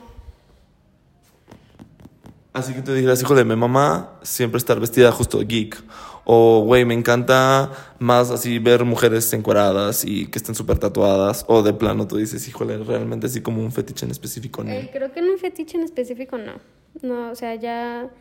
Así 2.53 2.75
que 2.75 2.83
te 2.83 2.93
dijeras, 2.93 3.23
hijo 3.23 3.33
de 3.33 3.43
mi 3.43 3.55
mamá, 3.55 4.19
siempre 4.21 4.59
estar 4.59 4.79
vestida 4.79 5.11
justo 5.11 5.39
geek. 5.39 5.83
O, 6.31 6.61
güey, 6.61 6.85
me 6.85 6.93
encanta 6.93 7.71
más 7.97 8.29
así 8.29 8.59
ver 8.59 8.85
mujeres 8.85 9.33
encueradas 9.33 10.05
y 10.05 10.27
que 10.27 10.37
estén 10.37 10.53
súper 10.53 10.77
tatuadas. 10.77 11.43
O 11.47 11.63
de 11.63 11.73
plano 11.73 12.07
tú 12.07 12.17
dices, 12.17 12.47
híjole, 12.47 12.77
realmente 12.77 13.25
así 13.25 13.41
como 13.41 13.63
un 13.63 13.71
fetiche 13.71 14.05
en 14.05 14.11
específico. 14.11 14.63
¿no? 14.63 14.69
Eh, 14.69 14.91
creo 14.93 15.11
que 15.11 15.21
en 15.21 15.29
un 15.31 15.39
fetiche 15.39 15.75
en 15.75 15.85
específico 15.85 16.37
no. 16.37 16.59
No, 17.01 17.31
o 17.31 17.35
sea, 17.35 17.55
ya 17.55 18.11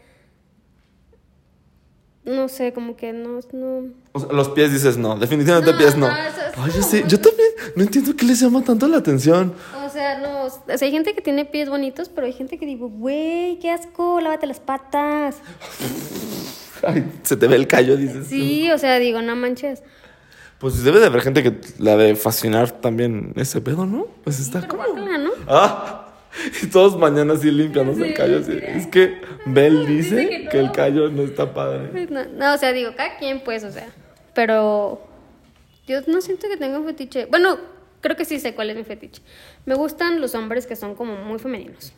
no 2.24 2.48
sé, 2.48 2.72
como 2.72 2.96
que 2.96 3.12
no 3.12 3.40
no 3.52 3.92
O 4.12 4.20
sea, 4.20 4.32
los 4.32 4.48
pies 4.48 4.72
dices 4.72 4.96
no, 4.96 5.18
definitivamente 5.18 5.72
No, 5.72 5.76
pies 5.78 5.94
no. 5.94 6.08
no, 6.08 6.14
Ay, 6.14 6.72
yo 6.74 6.82
sé, 6.82 7.04
yo 7.06 7.20
también 7.20 7.50
no 7.76 7.82
entiendo 7.82 8.16
qué 8.16 8.24
les 8.24 8.40
llama 8.40 8.64
tanto 8.64 8.88
la 8.88 8.96
atención. 8.96 9.52
O 9.84 9.90
sea, 9.90 10.18
no, 10.18 10.44
o 10.46 10.50
sea, 10.50 10.78
hay 10.80 10.92
gente 10.92 11.14
que 11.14 11.20
tiene 11.20 11.44
pies 11.44 11.68
bonitos, 11.68 12.08
pero 12.08 12.26
hay 12.26 12.32
gente 12.32 12.58
que 12.58 12.64
digo, 12.64 12.88
güey, 12.88 13.58
qué 13.58 13.70
asco, 13.70 14.18
lávate 14.22 14.46
las 14.46 14.60
patas. 14.60 15.36
Ay, 16.86 17.04
se 17.22 17.36
te 17.36 17.46
ve 17.46 17.56
el 17.56 17.66
callo, 17.66 17.96
dices. 17.96 18.26
Sí, 18.28 18.70
o 18.70 18.78
sea, 18.78 18.98
digo, 18.98 19.22
no 19.22 19.36
manches. 19.36 19.82
Pues 20.58 20.82
debe 20.82 20.98
de 20.98 21.06
haber 21.06 21.20
gente 21.22 21.42
que 21.42 21.60
la 21.78 21.96
de 21.96 22.16
fascinar 22.16 22.70
también 22.70 23.32
ese 23.36 23.60
pedo, 23.60 23.86
¿no? 23.86 24.06
Pues 24.24 24.40
está 24.40 24.66
como. 24.66 24.82
¿no? 24.86 25.30
Ah, 25.46 26.04
Y 26.62 26.66
todos 26.66 26.98
mañana 26.98 27.34
así 27.34 27.50
limpiándose 27.50 28.02
Sí, 28.02 28.08
el 28.08 28.14
callo. 28.14 28.38
así. 28.40 28.58
Es 28.62 28.86
que 28.88 29.20
Bel 29.46 29.86
dice, 29.86 30.16
Dice 30.16 30.40
que 30.42 30.48
que, 30.48 30.58
el 30.58 30.72
callo 30.72 31.10
no 31.10 31.22
está 31.22 31.54
padre. 31.54 31.88
Pues 31.92 32.10
No, 32.10 32.24
no, 32.24 32.54
o 32.54 32.58
sea, 32.58 32.72
digo, 32.72 32.90
cada 32.96 33.16
quien, 33.18 33.40
pues, 33.44 33.62
o 33.64 33.70
sea. 33.70 33.88
Pero 34.34 35.00
yo 35.86 36.00
no 36.08 36.20
siento 36.20 36.48
que 36.48 36.56
tenga 36.56 36.78
un 36.78 36.84
fetiche. 36.86 37.26
Bueno, 37.26 37.56
creo 38.00 38.16
que 38.16 38.24
sí 38.24 38.38
sé 38.40 38.54
cuál 38.54 38.70
es 38.70 38.76
mi 38.76 38.84
fetiche. 38.84 39.22
Me 39.64 39.74
gustan 39.74 40.20
los 40.20 40.34
hombres 40.34 40.66
que 40.66 40.74
son 40.76 40.94
como 40.96 41.14
muy 41.16 41.38
femeninos. 41.38 41.92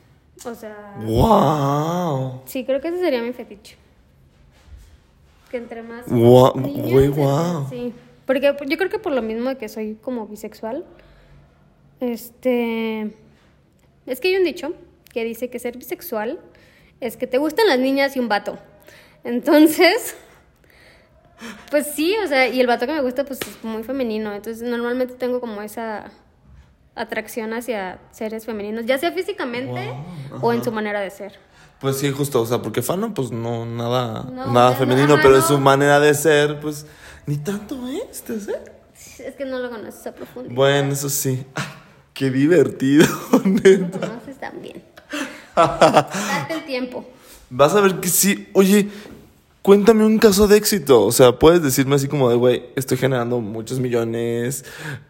O 0.44 0.54
sea, 0.54 0.94
¡Wow! 1.00 2.42
sí, 2.46 2.64
creo 2.64 2.80
que 2.80 2.88
ese 2.88 2.98
sería 3.00 3.20
mi 3.22 3.32
fetiche. 3.32 3.76
Que 5.50 5.56
entre 5.56 5.82
más. 5.82 6.06
Güey, 6.08 6.52
entre- 6.56 7.08
guau. 7.08 7.66
Sí. 7.68 7.92
Porque 8.26 8.54
yo 8.68 8.76
creo 8.78 8.90
que 8.90 8.98
por 8.98 9.12
lo 9.12 9.22
mismo 9.22 9.48
de 9.50 9.56
que 9.58 9.68
soy 9.68 9.96
como 10.00 10.26
bisexual. 10.26 10.84
Este. 12.00 13.10
Es 14.06 14.20
que 14.20 14.28
hay 14.28 14.36
un 14.36 14.44
dicho 14.44 14.72
que 15.12 15.24
dice 15.24 15.50
que 15.50 15.58
ser 15.58 15.76
bisexual 15.76 16.38
es 17.00 17.16
que 17.16 17.26
te 17.26 17.38
gustan 17.38 17.66
las 17.68 17.78
niñas 17.78 18.16
y 18.16 18.20
un 18.20 18.28
vato. 18.28 18.58
Entonces. 19.24 20.16
Pues 21.70 21.86
sí, 21.86 22.14
o 22.22 22.26
sea, 22.28 22.48
y 22.48 22.60
el 22.60 22.66
vato 22.66 22.86
que 22.86 22.92
me 22.92 23.00
gusta, 23.00 23.24
pues 23.24 23.40
es 23.40 23.64
muy 23.64 23.82
femenino. 23.82 24.34
Entonces, 24.34 24.62
normalmente 24.68 25.14
tengo 25.14 25.40
como 25.40 25.62
esa 25.62 26.10
atracción 26.94 27.54
hacia 27.54 27.98
seres 28.10 28.44
femeninos, 28.44 28.84
ya 28.84 28.98
sea 28.98 29.10
físicamente 29.12 29.90
Wow, 30.32 30.40
o 30.42 30.52
en 30.52 30.62
su 30.62 30.70
manera 30.70 31.00
de 31.00 31.08
ser. 31.08 31.38
Pues 31.80 31.96
sí, 31.96 32.10
justo, 32.12 32.42
o 32.42 32.46
sea, 32.46 32.60
porque 32.60 32.82
Fano, 32.82 33.14
pues 33.14 33.30
no, 33.30 33.64
nada, 33.64 34.24
No, 34.24 34.52
nada 34.52 34.70
no, 34.72 34.76
femenino, 34.76 35.16
pero 35.22 35.36
no. 35.38 35.42
su 35.42 35.58
manera 35.58 35.98
de 35.98 36.12
ser, 36.14 36.60
pues, 36.60 36.86
ni 37.26 37.38
tanto 37.38 37.78
es, 37.88 38.22
¿te 38.22 38.38
sé? 38.38 38.54
Es 39.18 39.34
que 39.36 39.44
no 39.46 39.58
lo 39.58 39.70
conoces 39.70 40.06
a 40.06 40.12
profundidad. 40.14 40.54
Bueno, 40.54 40.92
eso 40.92 41.08
sí. 41.08 41.44
Ay, 41.54 41.64
qué 42.12 42.30
divertido, 42.30 43.06
No 43.32 43.38
neta. 43.44 43.98
lo 43.98 44.08
conoces 44.08 44.38
tan 44.38 44.60
bien. 44.60 44.82
Date 45.56 46.54
el 46.54 46.64
tiempo. 46.66 47.04
Vas 47.48 47.74
a 47.74 47.80
ver 47.80 47.98
que 48.00 48.08
sí. 48.08 48.48
Oye, 48.52 48.88
cuéntame 49.62 50.04
un 50.04 50.18
caso 50.18 50.48
de 50.48 50.56
éxito. 50.56 51.04
O 51.04 51.12
sea, 51.12 51.38
puedes 51.38 51.62
decirme 51.62 51.96
así 51.96 52.08
como 52.08 52.30
de, 52.30 52.36
güey, 52.36 52.64
estoy 52.76 52.96
generando 52.96 53.40
muchos 53.40 53.80
millones. 53.80 54.64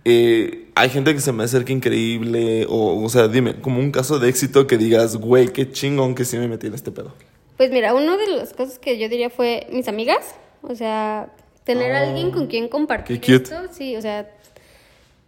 eh, 0.04 0.68
hay 0.74 0.88
gente 0.90 1.14
que 1.14 1.20
se 1.20 1.32
me 1.32 1.44
acerca 1.44 1.72
increíble. 1.72 2.66
O, 2.68 3.02
o 3.02 3.08
sea, 3.08 3.28
dime, 3.28 3.60
como 3.60 3.80
un 3.80 3.90
caso 3.90 4.18
de 4.18 4.28
éxito 4.28 4.66
que 4.66 4.78
digas, 4.78 5.16
güey, 5.16 5.48
qué 5.48 5.70
chingón 5.70 6.14
que 6.14 6.24
sí 6.24 6.36
me 6.38 6.48
metí 6.48 6.66
en 6.66 6.74
este 6.74 6.90
pedo. 6.90 7.12
Pues 7.56 7.70
mira, 7.70 7.94
una 7.94 8.16
de 8.16 8.26
las 8.28 8.52
cosas 8.52 8.78
que 8.78 8.98
yo 8.98 9.08
diría 9.08 9.30
fue 9.30 9.66
mis 9.70 9.88
amigas. 9.88 10.34
O 10.62 10.74
sea, 10.74 11.32
tener 11.64 11.92
a 11.92 12.08
alguien 12.08 12.30
con 12.30 12.46
quien 12.46 12.68
compartir 12.68 13.20
qué 13.20 13.38
cute. 13.38 13.54
esto. 13.54 13.72
Sí, 13.72 13.96
o 13.96 14.02
sea, 14.02 14.30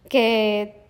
que... 0.09 0.82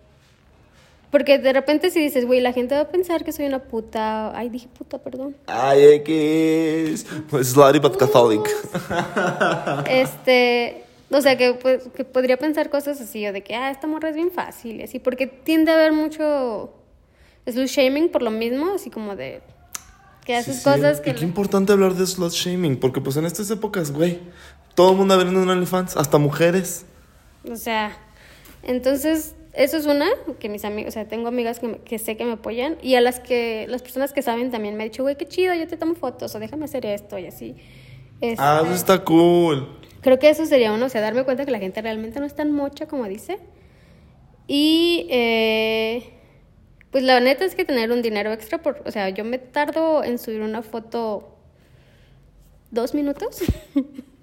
Porque 1.14 1.38
de 1.38 1.52
repente 1.52 1.92
si 1.92 2.00
dices, 2.00 2.26
güey, 2.26 2.40
la 2.40 2.52
gente 2.52 2.74
va 2.74 2.80
a 2.80 2.88
pensar 2.88 3.22
que 3.24 3.30
soy 3.30 3.46
una 3.46 3.60
puta. 3.60 4.36
Ay, 4.36 4.48
dije 4.48 4.66
puta, 4.76 4.98
perdón. 4.98 5.36
Ay, 5.46 5.84
X. 6.02 7.06
Pues 7.30 7.50
slutty 7.50 7.78
but 7.78 7.96
catholic. 7.96 8.42
Este, 9.88 10.82
o 11.12 11.20
sea, 11.20 11.38
que, 11.38 11.54
pues, 11.54 11.84
que 11.94 12.04
podría 12.04 12.36
pensar 12.36 12.68
cosas 12.68 13.00
así, 13.00 13.24
o 13.28 13.32
de 13.32 13.44
que, 13.44 13.54
ah, 13.54 13.70
esta 13.70 13.86
morra 13.86 14.08
es 14.08 14.16
bien 14.16 14.32
fácil, 14.32 14.80
y 14.80 14.82
así, 14.82 14.98
porque 14.98 15.28
tiende 15.28 15.70
a 15.70 15.76
haber 15.76 15.92
mucho 15.92 16.72
slut 17.46 17.68
shaming 17.68 18.08
por 18.08 18.22
lo 18.22 18.32
mismo, 18.32 18.72
así 18.74 18.90
como 18.90 19.14
de 19.14 19.40
que 20.24 20.34
haces 20.34 20.56
Sí, 20.56 20.62
sí. 20.62 20.68
cosas 20.68 20.98
Y 20.98 21.02
que... 21.02 21.14
qué 21.14 21.24
importante 21.24 21.72
hablar 21.72 21.94
de 21.94 22.08
slut 22.08 22.32
shaming. 22.32 22.76
Porque, 22.80 23.00
pues, 23.00 23.16
en 23.16 23.24
estas 23.24 23.48
épocas, 23.52 23.92
güey, 23.92 24.18
todo 24.74 24.90
el 24.90 24.96
mundo 24.96 25.14
abriendo 25.14 25.40
un 25.40 25.48
OnlyFans, 25.48 25.96
hasta 25.96 26.18
mujeres. 26.18 26.86
O 27.48 27.54
sea, 27.54 27.96
entonces, 28.64 29.36
eso 29.54 29.76
es 29.76 29.86
una, 29.86 30.06
que 30.40 30.48
mis 30.48 30.64
amigos, 30.64 30.88
o 30.88 30.92
sea, 30.92 31.06
tengo 31.06 31.28
amigas 31.28 31.58
que, 31.60 31.68
me- 31.68 31.78
que 31.78 31.98
sé 31.98 32.16
que 32.16 32.24
me 32.24 32.32
apoyan, 32.32 32.76
y 32.82 32.94
a 32.96 33.00
las 33.00 33.20
que, 33.20 33.66
las 33.68 33.82
personas 33.82 34.12
que 34.12 34.22
saben 34.22 34.50
también 34.50 34.76
me 34.76 34.82
han 34.84 34.90
dicho, 34.90 35.02
güey, 35.02 35.16
qué 35.16 35.26
chido, 35.26 35.54
yo 35.54 35.66
te 35.68 35.76
tomo 35.76 35.94
fotos, 35.94 36.34
o 36.34 36.38
déjame 36.38 36.64
hacer 36.66 36.84
esto, 36.86 37.18
y 37.18 37.26
así. 37.26 37.54
Ah, 37.58 38.60
Este, 38.60 38.66
eso 38.66 38.74
está 38.74 39.04
cool. 39.04 39.68
Creo 40.00 40.18
que 40.18 40.28
eso 40.28 40.44
sería 40.46 40.72
uno, 40.72 40.86
o 40.86 40.88
sea, 40.88 41.00
darme 41.00 41.24
cuenta 41.24 41.44
que 41.44 41.50
la 41.50 41.58
gente 41.58 41.80
realmente 41.82 42.20
no 42.20 42.26
es 42.26 42.34
tan 42.34 42.52
mocha 42.52 42.86
como 42.86 43.04
dice. 43.06 43.38
Y 44.46 45.06
eh, 45.10 46.10
pues 46.90 47.02
la 47.04 47.18
neta 47.20 47.44
es 47.46 47.54
que 47.54 47.64
tener 47.64 47.90
un 47.90 48.02
dinero 48.02 48.30
extra, 48.32 48.58
por, 48.58 48.82
o 48.84 48.90
sea, 48.90 49.08
yo 49.08 49.24
me 49.24 49.38
tardo 49.38 50.04
en 50.04 50.18
subir 50.18 50.42
una 50.42 50.60
foto 50.62 51.36
dos 52.70 52.94
minutos. 52.94 53.38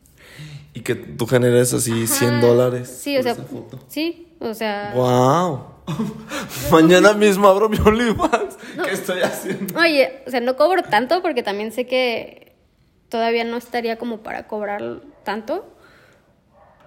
Y 0.74 0.82
que 0.82 0.96
tú 0.96 1.28
generes 1.28 1.74
así 1.74 2.08
100 2.08 2.42
dólares. 2.42 2.88
Sí, 2.88 3.18
o 3.18 3.20
por 3.20 3.24
sea, 3.24 3.32
esa 3.34 3.44
foto. 3.44 3.80
sí, 3.88 4.36
o 4.40 4.54
sea... 4.54 4.94
¡Wow! 4.96 5.66
Mañana 6.72 7.14
mismo 7.14 7.48
abro 7.48 7.68
mi 7.68 7.78
OnlyFans. 7.78 8.58
¿Qué 8.84 8.92
estoy 8.92 9.22
haciendo? 9.22 9.78
Oye, 9.78 10.24
o 10.26 10.30
sea, 10.30 10.40
no 10.40 10.56
cobro 10.56 10.84
tanto 10.84 11.22
porque 11.22 11.44
también 11.44 11.72
sé 11.72 11.86
que 11.86 12.54
todavía 13.10 13.44
no 13.44 13.58
estaría 13.58 13.98
como 13.98 14.20
para 14.20 14.48
cobrar 14.48 15.02
tanto. 15.24 15.66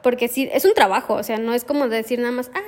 Porque 0.03 0.29
sí, 0.29 0.49
es 0.53 0.65
un 0.65 0.75
trabajo, 0.75 1.15
o 1.15 1.23
sea, 1.23 1.39
no 1.39 1.55
es 1.55 1.65
como 1.65 1.89
decir 1.89 2.19
nada 2.19 2.33
más, 2.33 2.51
ah, 2.55 2.61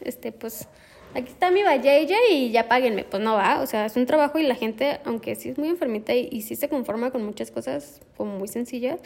este, 0.00 0.30
pues, 0.30 0.68
aquí 1.12 1.28
está 1.28 1.50
mi 1.50 1.62
vallella 1.62 2.16
y 2.30 2.50
ya 2.50 2.68
páguenme. 2.68 3.04
Pues 3.04 3.22
no 3.22 3.34
va, 3.34 3.60
o 3.60 3.66
sea, 3.66 3.86
es 3.86 3.96
un 3.96 4.06
trabajo 4.06 4.38
y 4.38 4.44
la 4.44 4.54
gente, 4.54 5.00
aunque 5.04 5.34
sí 5.34 5.48
es 5.48 5.58
muy 5.58 5.68
enfermita 5.68 6.14
y, 6.14 6.28
y 6.30 6.42
sí 6.42 6.54
se 6.56 6.68
conforma 6.68 7.10
con 7.10 7.24
muchas 7.24 7.50
cosas 7.50 8.00
como 8.16 8.38
muy 8.38 8.48
sencillas, 8.48 9.00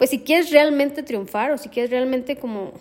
pues 0.00 0.08
si 0.08 0.20
quieres 0.20 0.50
realmente 0.50 1.02
triunfar 1.02 1.50
o 1.50 1.58
si 1.58 1.68
quieres 1.68 1.90
realmente 1.90 2.36
como 2.36 2.72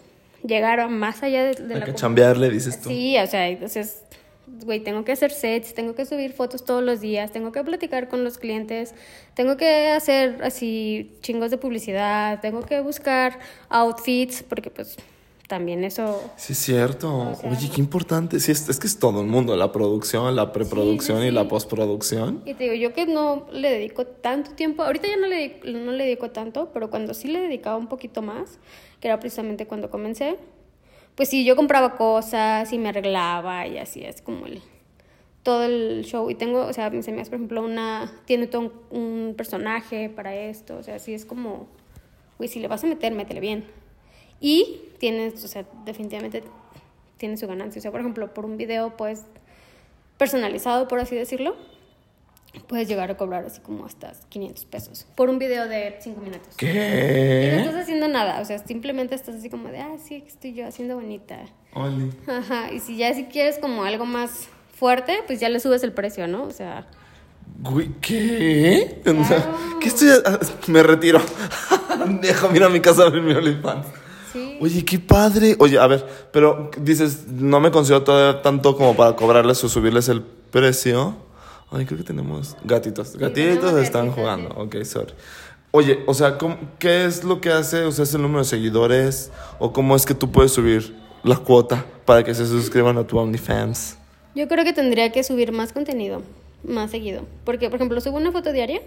llegar 0.41 0.79
a 0.79 0.87
más 0.87 1.21
allá 1.21 1.43
de, 1.43 1.53
de 1.53 1.73
Hay 1.73 1.79
la 1.81 1.85
que 1.85 1.93
chambearle, 1.93 2.49
dices 2.49 2.79
tú. 2.79 2.87
Sí, 2.87 3.17
o 3.17 3.27
sea, 3.27 3.49
entonces, 3.49 4.03
güey, 4.63 4.79
tengo 4.79 5.03
que 5.03 5.11
hacer 5.11 5.31
sets, 5.31 5.73
tengo 5.73 5.95
que 5.95 6.05
subir 6.05 6.31
fotos 6.31 6.63
todos 6.63 6.81
los 6.81 7.01
días, 7.01 7.33
tengo 7.33 7.51
que 7.51 7.61
platicar 7.61 8.07
con 8.07 8.23
los 8.23 8.37
clientes, 8.37 8.95
tengo 9.33 9.57
que 9.57 9.89
hacer 9.89 10.41
así 10.43 11.11
chingos 11.19 11.51
de 11.51 11.57
publicidad, 11.57 12.39
tengo 12.39 12.61
que 12.61 12.79
buscar 12.79 13.37
outfits, 13.67 14.41
porque 14.41 14.69
pues 14.69 14.95
también 15.49 15.83
eso... 15.83 16.31
Sí, 16.37 16.53
es 16.53 16.59
cierto. 16.59 17.35
sea- 17.35 17.49
Oye, 17.51 17.69
qué 17.73 17.81
importante. 17.81 18.39
Sí, 18.39 18.51
es, 18.53 18.69
es 18.69 18.79
que 18.79 18.87
es 18.87 18.97
todo 18.99 19.19
el 19.19 19.27
mundo. 19.27 19.57
La 19.57 19.71
producción, 19.73 20.33
la 20.35 20.53
preproducción 20.53 21.17
Sí, 21.17 21.23
sí, 21.23 21.27
y 21.29 21.31
la 21.31 21.41
sí. 21.41 21.47
postproducción. 21.49 22.41
Y 22.45 22.53
te 22.53 22.63
digo, 22.65 22.75
yo 22.75 22.93
que 22.93 23.05
no 23.07 23.47
le 23.51 23.69
dedico 23.69 24.05
tanto 24.05 24.51
tiempo, 24.51 24.83
ahorita 24.83 25.07
ya 25.07 25.17
no 25.17 25.27
le, 25.27 25.59
no 25.65 25.91
le 25.91 26.05
dedico 26.05 26.29
tanto, 26.29 26.69
pero 26.71 26.89
cuando 26.89 27.13
sí 27.13 27.27
le 27.27 27.41
dedicaba 27.41 27.75
un 27.77 27.87
poquito 27.87 28.21
más, 28.21 28.59
que 29.01 29.07
era 29.07 29.19
precisamente 29.19 29.65
cuando 29.65 29.89
comencé, 29.89 30.37
pues 31.15 31.29
sí, 31.29 31.43
yo 31.43 31.55
compraba 31.55 31.97
cosas 31.97 32.71
y 32.71 32.77
me 32.77 32.89
arreglaba 32.89 33.65
y 33.67 33.77
así 33.79 34.03
es 34.05 34.21
como 34.21 34.45
el, 34.45 34.61
todo 35.43 35.63
el 35.63 36.03
show. 36.05 36.29
Y 36.29 36.35
tengo, 36.35 36.61
o 36.65 36.73
sea, 36.73 36.89
se 37.01 37.11
me 37.11 37.21
hace, 37.21 37.31
por 37.31 37.37
ejemplo, 37.39 37.63
una, 37.63 38.09
tiene 38.25 38.45
todo 38.47 38.71
un, 38.91 38.97
un 39.27 39.33
personaje 39.35 40.09
para 40.09 40.35
esto, 40.35 40.77
o 40.77 40.83
sea, 40.83 40.95
así 40.95 41.13
es 41.13 41.25
como, 41.25 41.67
güey, 42.37 42.47
si 42.49 42.59
le 42.59 42.67
vas 42.67 42.83
a 42.83 42.87
meter, 42.87 43.13
métele 43.15 43.39
bien. 43.39 43.65
Y 44.39 44.81
tienes, 44.99 45.43
o 45.43 45.47
sea, 45.47 45.65
definitivamente 45.85 46.43
tiene 47.17 47.37
su 47.37 47.47
ganancia. 47.47 47.79
O 47.79 47.81
sea, 47.81 47.91
por 47.91 47.99
ejemplo, 47.99 48.33
por 48.33 48.45
un 48.45 48.57
video, 48.57 48.95
pues, 48.97 49.23
personalizado, 50.17 50.87
por 50.87 50.99
así 50.99 51.15
decirlo, 51.15 51.55
puedes 52.67 52.87
llegar 52.87 53.11
a 53.11 53.17
cobrar 53.17 53.45
así 53.45 53.61
como 53.61 53.85
hasta 53.85 54.13
500 54.29 54.65
pesos 54.65 55.05
por 55.15 55.29
un 55.29 55.39
video 55.39 55.67
de 55.67 55.97
5 56.01 56.19
minutos. 56.21 56.47
Y 56.61 56.65
no 56.65 56.71
¿Qué? 56.71 57.57
estás 57.59 57.75
haciendo 57.75 58.07
nada, 58.07 58.41
o 58.41 58.45
sea, 58.45 58.57
simplemente 58.59 59.15
estás 59.15 59.35
así 59.35 59.49
como 59.49 59.69
de, 59.69 59.79
ah, 59.79 59.95
sí, 60.03 60.23
estoy 60.27 60.53
yo 60.53 60.67
haciendo 60.67 60.95
bonita. 60.95 61.39
Oli. 61.73 62.11
Ajá, 62.27 62.71
y 62.71 62.79
si 62.79 62.97
ya 62.97 63.13
si 63.13 63.25
quieres 63.25 63.59
como 63.59 63.83
algo 63.83 64.05
más 64.05 64.49
fuerte, 64.73 65.19
pues 65.27 65.39
ya 65.39 65.49
le 65.49 65.59
subes 65.59 65.83
el 65.83 65.93
precio, 65.93 66.27
¿no? 66.27 66.43
O 66.43 66.51
sea, 66.51 66.87
Güey, 67.61 67.89
¿qué? 68.01 69.01
O 69.05 69.23
sea, 69.25 69.37
Claro. 69.41 69.79
¿Qué 69.81 69.87
estoy 69.89 70.09
Me 70.67 70.81
retiro. 70.83 71.19
Dejo, 72.21 72.47
mira 72.49 72.67
a 72.67 72.69
mi 72.69 72.79
casa 72.79 73.07
a 73.07 73.09
mi 73.09 73.33
OnlyFans. 73.33 73.87
Sí. 74.31 74.57
Oye, 74.61 74.83
qué 74.85 74.99
padre. 74.99 75.55
Oye, 75.59 75.77
a 75.79 75.87
ver, 75.87 76.05
pero 76.31 76.71
dices, 76.79 77.27
no 77.27 77.59
me 77.59 77.71
considero 77.71 78.03
todavía 78.03 78.41
tanto 78.41 78.75
como 78.75 78.95
para 78.95 79.15
cobrarles 79.15 79.63
o 79.63 79.69
subirles 79.69 80.09
el 80.09 80.21
precio. 80.21 81.15
Ay, 81.71 81.85
creo 81.85 81.97
que 81.99 82.03
tenemos 82.03 82.57
gatitos. 82.63 83.15
Gatitos 83.15 83.73
están 83.79 84.07
gatitos, 84.07 84.15
jugando. 84.15 84.49
Ok, 84.55 84.83
sorry. 84.83 85.13
Oye, 85.71 85.99
o 86.07 86.13
sea, 86.15 86.37
¿cómo- 86.39 86.57
¿qué 86.79 87.05
es 87.05 87.23
lo 87.23 87.41
que 87.41 87.51
hace? 87.51 87.83
O 87.83 87.91
sea, 87.91 88.03
¿es 88.03 88.13
el 88.15 88.21
número 88.23 88.39
de 88.39 88.45
seguidores? 88.45 89.31
¿O 89.59 89.71
cómo 89.71 89.95
es 89.95 90.05
que 90.05 90.15
tú 90.15 90.31
puedes 90.31 90.51
subir 90.51 90.95
la 91.23 91.37
cuota 91.37 91.85
para 92.05 92.23
que 92.23 92.33
se 92.33 92.45
suscriban 92.47 92.97
a 92.97 93.05
tu 93.05 93.19
OnlyFans? 93.19 93.97
Yo 94.33 94.47
creo 94.47 94.63
que 94.63 94.73
tendría 94.73 95.11
que 95.11 95.23
subir 95.23 95.51
más 95.51 95.71
contenido, 95.71 96.23
más 96.63 96.89
seguido. 96.89 97.21
Porque, 97.43 97.69
por 97.69 97.75
ejemplo, 97.75 98.01
subo 98.01 98.17
una 98.17 98.31
foto 98.31 98.51
diaria, 98.51 98.81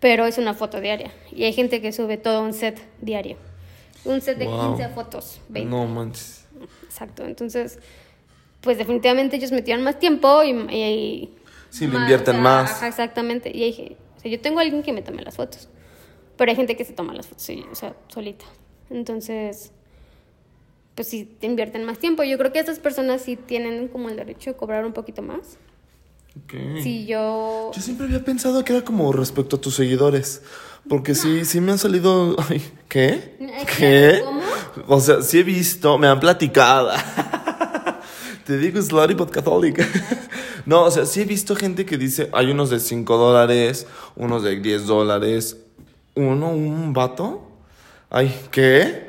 pero 0.00 0.26
es 0.26 0.38
una 0.38 0.54
foto 0.54 0.80
diaria. 0.80 1.12
Y 1.32 1.44
hay 1.44 1.52
gente 1.52 1.80
que 1.80 1.92
sube 1.92 2.16
todo 2.16 2.42
un 2.42 2.52
set 2.52 2.80
diario. 3.00 3.36
Un 4.06 4.20
set 4.20 4.38
de 4.38 4.46
Wow. 4.46 4.76
15 4.76 4.88
fotos, 4.94 5.40
20. 5.48 5.70
No 5.70 5.86
manches. 5.86 6.44
Exacto. 6.84 7.24
Entonces, 7.24 7.78
pues 8.60 8.78
definitivamente 8.78 9.36
ellos 9.36 9.52
metieron 9.52 9.82
más 9.84 9.98
tiempo 9.98 10.42
y... 10.42 10.50
y- 10.74 11.30
Sí, 11.70 11.86
le 11.86 11.98
invierten 11.98 12.40
más. 12.40 12.70
Ajá, 12.70 12.88
exactamente. 12.88 13.50
Y 13.54 13.72
ge- 13.72 13.96
o 14.16 14.20
sea, 14.20 14.30
yo 14.30 14.40
tengo 14.40 14.60
a 14.60 14.62
alguien 14.62 14.82
que 14.82 14.92
me 14.92 15.02
tome 15.02 15.22
las 15.22 15.36
fotos. 15.36 15.68
Pero 16.36 16.50
hay 16.50 16.56
gente 16.56 16.76
que 16.76 16.84
se 16.84 16.92
toma 16.92 17.12
las 17.14 17.26
fotos, 17.26 17.48
o 17.70 17.74
sea, 17.74 17.94
solita. 18.08 18.44
Entonces, 18.88 19.72
pues 20.94 21.08
sí, 21.08 21.24
te 21.38 21.46
invierten 21.46 21.84
más 21.84 21.98
tiempo. 21.98 22.22
Yo 22.22 22.38
creo 22.38 22.52
que 22.52 22.60
esas 22.60 22.78
personas 22.78 23.20
sí 23.22 23.36
tienen 23.36 23.88
como 23.88 24.08
el 24.08 24.16
derecho 24.16 24.50
de 24.52 24.56
cobrar 24.56 24.86
un 24.86 24.92
poquito 24.92 25.20
más. 25.22 25.58
¿Qué? 26.46 26.80
Si 26.82 27.06
yo... 27.06 27.70
Yo 27.74 27.82
siempre 27.82 28.06
había 28.06 28.24
pensado 28.24 28.62
que 28.64 28.72
era 28.74 28.84
como 28.84 29.12
respecto 29.12 29.56
a 29.56 29.60
tus 29.60 29.74
seguidores. 29.74 30.42
Porque 30.88 31.14
sí, 31.14 31.44
sí 31.44 31.60
me 31.60 31.72
han 31.72 31.78
salido. 31.78 32.36
Ay, 32.48 32.62
¿Qué? 32.88 33.36
¿Qué? 33.76 34.20
¿Cómo? 34.24 34.40
O 34.88 35.00
sea, 35.00 35.22
sí 35.22 35.40
he 35.40 35.42
visto, 35.42 35.98
me 35.98 36.06
han 36.06 36.20
platicado. 36.20 36.90
Te 38.44 38.58
digo 38.58 38.80
slutty 38.80 39.14
but 39.14 39.30
catholic. 39.30 39.86
No, 40.66 40.82
o 40.82 40.90
sea, 40.90 41.06
sí 41.06 41.20
he 41.20 41.24
visto 41.24 41.54
gente 41.54 41.86
que 41.86 41.96
dice, 41.96 42.28
hay 42.32 42.50
unos 42.50 42.70
de 42.70 42.80
5 42.80 43.16
dólares, 43.16 43.86
unos 44.16 44.42
de 44.42 44.58
10 44.58 44.86
dólares, 44.86 45.58
uno, 46.16 46.50
un 46.50 46.92
vato. 46.92 47.48
Ay, 48.10 48.34
¿qué? 48.50 49.08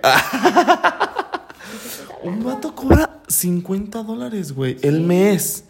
un 2.22 2.44
vato 2.44 2.76
cobra 2.76 3.22
50 3.28 4.04
dólares, 4.04 4.52
güey, 4.52 4.78
el 4.84 5.02
mes. 5.02 5.64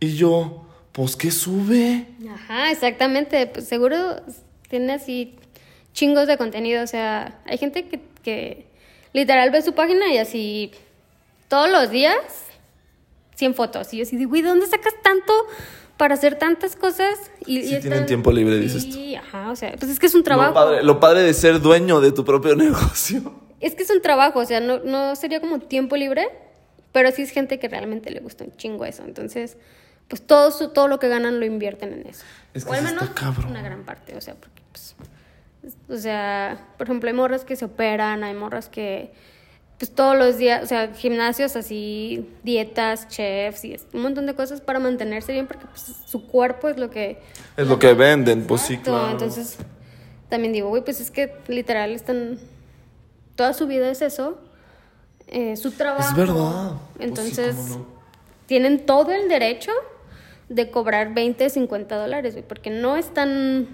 Y 0.00 0.16
yo, 0.16 0.66
pues, 0.90 1.14
¿qué 1.14 1.30
sube? 1.30 2.08
Ajá, 2.28 2.72
exactamente. 2.72 3.46
Pues 3.46 3.68
seguro 3.68 3.96
tiene 4.70 4.94
así 4.94 5.36
chingos 5.92 6.26
de 6.26 6.38
contenido. 6.38 6.82
O 6.82 6.86
sea, 6.86 7.38
hay 7.44 7.58
gente 7.58 7.86
que, 7.88 8.00
que 8.22 8.66
literal 9.12 9.50
ve 9.50 9.60
su 9.60 9.74
página 9.74 10.12
y 10.12 10.18
así 10.18 10.70
todos 11.48 11.68
los 11.70 11.90
días 11.90 12.16
100 13.36 13.54
fotos. 13.54 13.92
Y 13.92 13.98
yo 13.98 14.02
así 14.04 14.16
digo, 14.16 14.30
güey, 14.30 14.42
¿de 14.42 14.48
dónde 14.48 14.66
sacas 14.66 14.94
tanto 15.02 15.32
para 15.96 16.14
hacer 16.14 16.36
tantas 16.36 16.76
cosas? 16.76 17.18
Y, 17.46 17.62
Sí 17.62 17.76
y 17.76 17.80
tienen 17.80 18.06
tiempo 18.06 18.32
libre, 18.32 18.56
dices 18.58 18.86
tú. 18.86 18.92
Sí, 18.92 19.16
ajá, 19.16 19.50
o 19.50 19.56
sea, 19.56 19.72
pues 19.78 19.90
es 19.90 19.98
que 19.98 20.06
es 20.06 20.14
un 20.14 20.22
trabajo. 20.22 20.50
Lo 20.50 20.54
padre, 20.54 20.82
lo 20.82 21.00
padre 21.00 21.22
de 21.22 21.34
ser 21.34 21.60
dueño 21.60 22.00
de 22.00 22.12
tu 22.12 22.24
propio 22.24 22.54
negocio. 22.56 23.34
Es 23.60 23.74
que 23.74 23.82
es 23.82 23.90
un 23.90 24.00
trabajo, 24.00 24.38
o 24.38 24.44
sea, 24.46 24.60
no, 24.60 24.78
no 24.78 25.14
sería 25.16 25.40
como 25.40 25.58
tiempo 25.58 25.96
libre, 25.96 26.28
pero 26.92 27.10
sí 27.12 27.22
es 27.22 27.30
gente 27.30 27.58
que 27.58 27.68
realmente 27.68 28.10
le 28.10 28.20
gusta 28.20 28.44
un 28.44 28.56
chingo 28.56 28.84
eso. 28.86 29.02
Entonces, 29.04 29.58
pues 30.08 30.22
todo, 30.26 30.50
su- 30.50 30.70
todo 30.70 30.88
lo 30.88 30.98
que 30.98 31.08
ganan 31.08 31.40
lo 31.40 31.46
invierten 31.46 31.92
en 31.92 32.06
eso. 32.06 32.24
Es 32.54 32.64
que 32.64 32.70
o 32.70 32.72
al 32.74 32.82
menos 32.82 33.10
cabrón. 33.10 33.50
una 33.50 33.62
gran 33.62 33.84
parte, 33.84 34.16
o 34.16 34.20
sea, 34.20 34.34
porque 34.34 34.59
pues, 34.72 34.94
es- 35.62 35.76
o 35.88 35.96
sea, 35.98 36.68
por 36.78 36.86
ejemplo, 36.86 37.08
hay 37.08 37.14
morras 37.16 37.44
que 37.44 37.56
se 37.56 37.64
operan, 37.64 38.24
hay 38.24 38.34
morras 38.34 38.68
que 38.68 39.12
pues 39.78 39.90
todos 39.94 40.14
los 40.14 40.36
días, 40.36 40.62
o 40.62 40.66
sea, 40.66 40.92
gimnasios 40.92 41.56
así, 41.56 42.28
dietas, 42.42 43.08
chefs 43.08 43.64
y 43.64 43.78
un 43.94 44.02
montón 44.02 44.26
de 44.26 44.34
cosas 44.34 44.60
para 44.60 44.78
mantenerse 44.78 45.32
bien 45.32 45.46
porque 45.46 45.64
pues, 45.66 45.80
su 46.04 46.26
cuerpo 46.26 46.68
es 46.68 46.76
lo 46.76 46.90
que 46.90 47.18
Es 47.56 47.66
lo 47.66 47.78
que 47.78 47.94
venden, 47.94 48.46
pues 48.46 48.60
sí, 48.60 48.76
claro. 48.76 49.12
Entonces, 49.12 49.56
también 50.28 50.52
digo, 50.52 50.68
güey, 50.68 50.84
pues 50.84 51.00
es 51.00 51.10
que 51.10 51.32
literal 51.48 51.92
están. 51.92 52.38
Toda 53.36 53.54
su 53.54 53.66
vida 53.66 53.90
es 53.90 54.02
eso. 54.02 54.38
eh, 55.28 55.56
su 55.56 55.70
trabajo. 55.70 56.08
Es 56.10 56.14
verdad. 56.14 56.72
Pues 56.72 56.98
sí, 56.98 57.04
Entonces, 57.04 57.56
no. 57.70 57.86
tienen 58.46 58.84
todo 58.84 59.12
el 59.12 59.28
derecho 59.30 59.72
de 60.50 60.70
cobrar 60.70 61.14
20, 61.14 61.48
50 61.48 61.96
dólares, 61.96 62.34
güey, 62.34 62.46
porque 62.46 62.68
no 62.68 62.96
están 62.98 63.66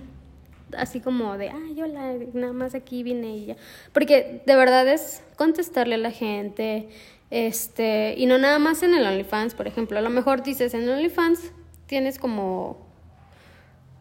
así 0.77 1.01
como 1.01 1.37
de, 1.39 1.51
ay, 1.51 1.81
hola, 1.83 2.15
nada 2.33 2.53
más 2.53 2.75
aquí 2.75 3.03
vine 3.03 3.37
y 3.37 3.47
ya. 3.47 3.57
Porque 3.93 4.43
de 4.47 4.57
verdad 4.57 4.87
es 4.89 5.23
contestarle 5.37 5.97
a 5.97 5.99
la 5.99 6.11
gente, 6.11 6.89
este, 7.31 8.15
y 8.17 8.27
no 8.27 8.39
nada 8.39 8.59
más 8.59 8.83
en 8.83 8.95
el 8.95 9.05
OnlyFans, 9.05 9.55
por 9.55 9.67
ejemplo. 9.67 9.99
A 9.99 10.03
lo 10.03 10.11
mejor 10.11 10.43
dices, 10.43 10.75
en 10.75 10.89
OnlyFans 10.89 11.53
tienes 11.87 12.19
como 12.19 12.85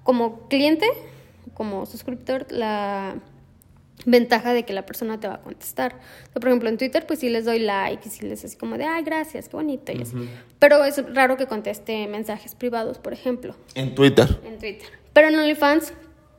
como 0.04 0.48
cliente, 0.50 0.86
como 1.56 1.88
suscriptor, 1.88 2.46
la 2.52 3.16
ventaja 4.06 4.54
de 4.54 4.64
que 4.64 4.72
la 4.74 4.86
persona 4.86 5.20
te 5.20 5.28
va 5.28 5.36
a 5.36 5.42
contestar. 5.42 5.96
O 5.96 6.32
sea, 6.32 6.34
por 6.40 6.48
ejemplo, 6.50 6.70
en 6.70 6.78
Twitter, 6.78 7.08
pues 7.08 7.20
sí 7.20 7.30
les 7.30 7.46
doy 7.46 7.58
like 7.60 8.08
y 8.08 8.12
sí 8.12 8.24
les 8.24 8.46
así 8.46 8.56
como 8.56 8.78
de, 8.78 8.86
ay, 8.86 9.04
gracias, 9.04 9.50
qué 9.50 9.56
bonito 9.56 9.92
y 9.92 10.04
así. 10.04 10.16
Pero 10.60 10.84
es 10.84 11.04
raro 11.16 11.38
que 11.38 11.48
conteste 11.48 12.08
mensajes 12.08 12.54
privados, 12.54 13.00
por 13.00 13.14
ejemplo, 13.14 13.56
En 13.74 13.96
Twitter. 13.96 14.40
en 14.46 14.60
Twitter. 14.60 14.88
Pero 15.14 15.30
en 15.30 15.36
OnlyFans 15.38 15.94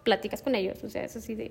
platicas 0.06 0.40
con 0.40 0.54
ellos, 0.54 0.82
o 0.84 0.88
sea, 0.88 1.04
es 1.04 1.14
así 1.16 1.34
de... 1.34 1.50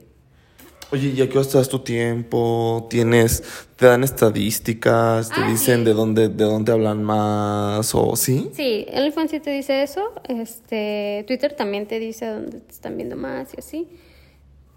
Oye, 0.92 1.10
¿y 1.10 1.22
a 1.22 1.28
qué 1.28 1.36
das 1.40 1.68
tu 1.68 1.80
tiempo? 1.80 2.88
¿Tienes, 2.90 3.44
te 3.76 3.88
dan 3.88 4.04
estadísticas? 4.04 5.30
¿Te 5.30 5.42
Ah, 5.42 5.50
dicen 5.50 5.80
sí. 5.80 5.84
de 5.86 5.94
dónde, 5.94 6.30
de 6.30 6.44
dónde 6.44 6.72
hablan 6.72 7.04
más? 7.04 7.94
¿O 7.96 8.16
sí? 8.16 8.50
Sí, 8.54 8.86
OnlyFans 8.94 9.32
sí 9.32 9.40
te 9.40 9.50
dice 9.50 9.82
eso. 9.84 10.14
Este, 10.30 11.24
Twitter 11.28 11.54
también 11.54 11.88
te 11.88 12.00
dice 12.00 12.28
dónde 12.28 12.60
te 12.62 12.72
están 12.72 12.96
viendo 12.98 13.16
más 13.16 13.54
y 13.56 13.60
así. 13.60 13.88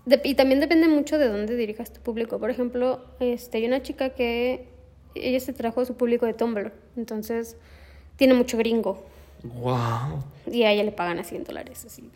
De- 0.07 0.21
y 0.25 0.35
también 0.35 0.61
depende 0.61 0.89
mucho 0.89 1.19
de 1.19 1.29
dónde 1.29 1.55
dirijas 1.57 1.93
tu 1.93 2.01
público. 2.01 2.39
Por 2.39 2.51
ejemplo, 2.51 3.05
este, 3.21 3.59
hay 3.59 3.67
una 3.67 3.83
chica 3.83 4.11
que 4.11 4.67
ella 5.15 5.41
se 5.41 5.53
trajo 5.53 5.85
su 5.85 5.95
público 5.95 6.25
de 6.25 6.33
Tumblr, 6.33 6.73
entonces 6.97 7.57
tiene 8.17 8.33
mucho 8.35 8.57
gringo 8.57 9.05
Wow. 9.45 10.25
y 10.51 10.63
a 10.63 10.73
ella 10.73 10.85
le 10.85 10.93
pagan 10.93 11.19
a 11.19 11.25
100 11.25 11.45
dólares 11.45 11.85
así. 11.85 12.11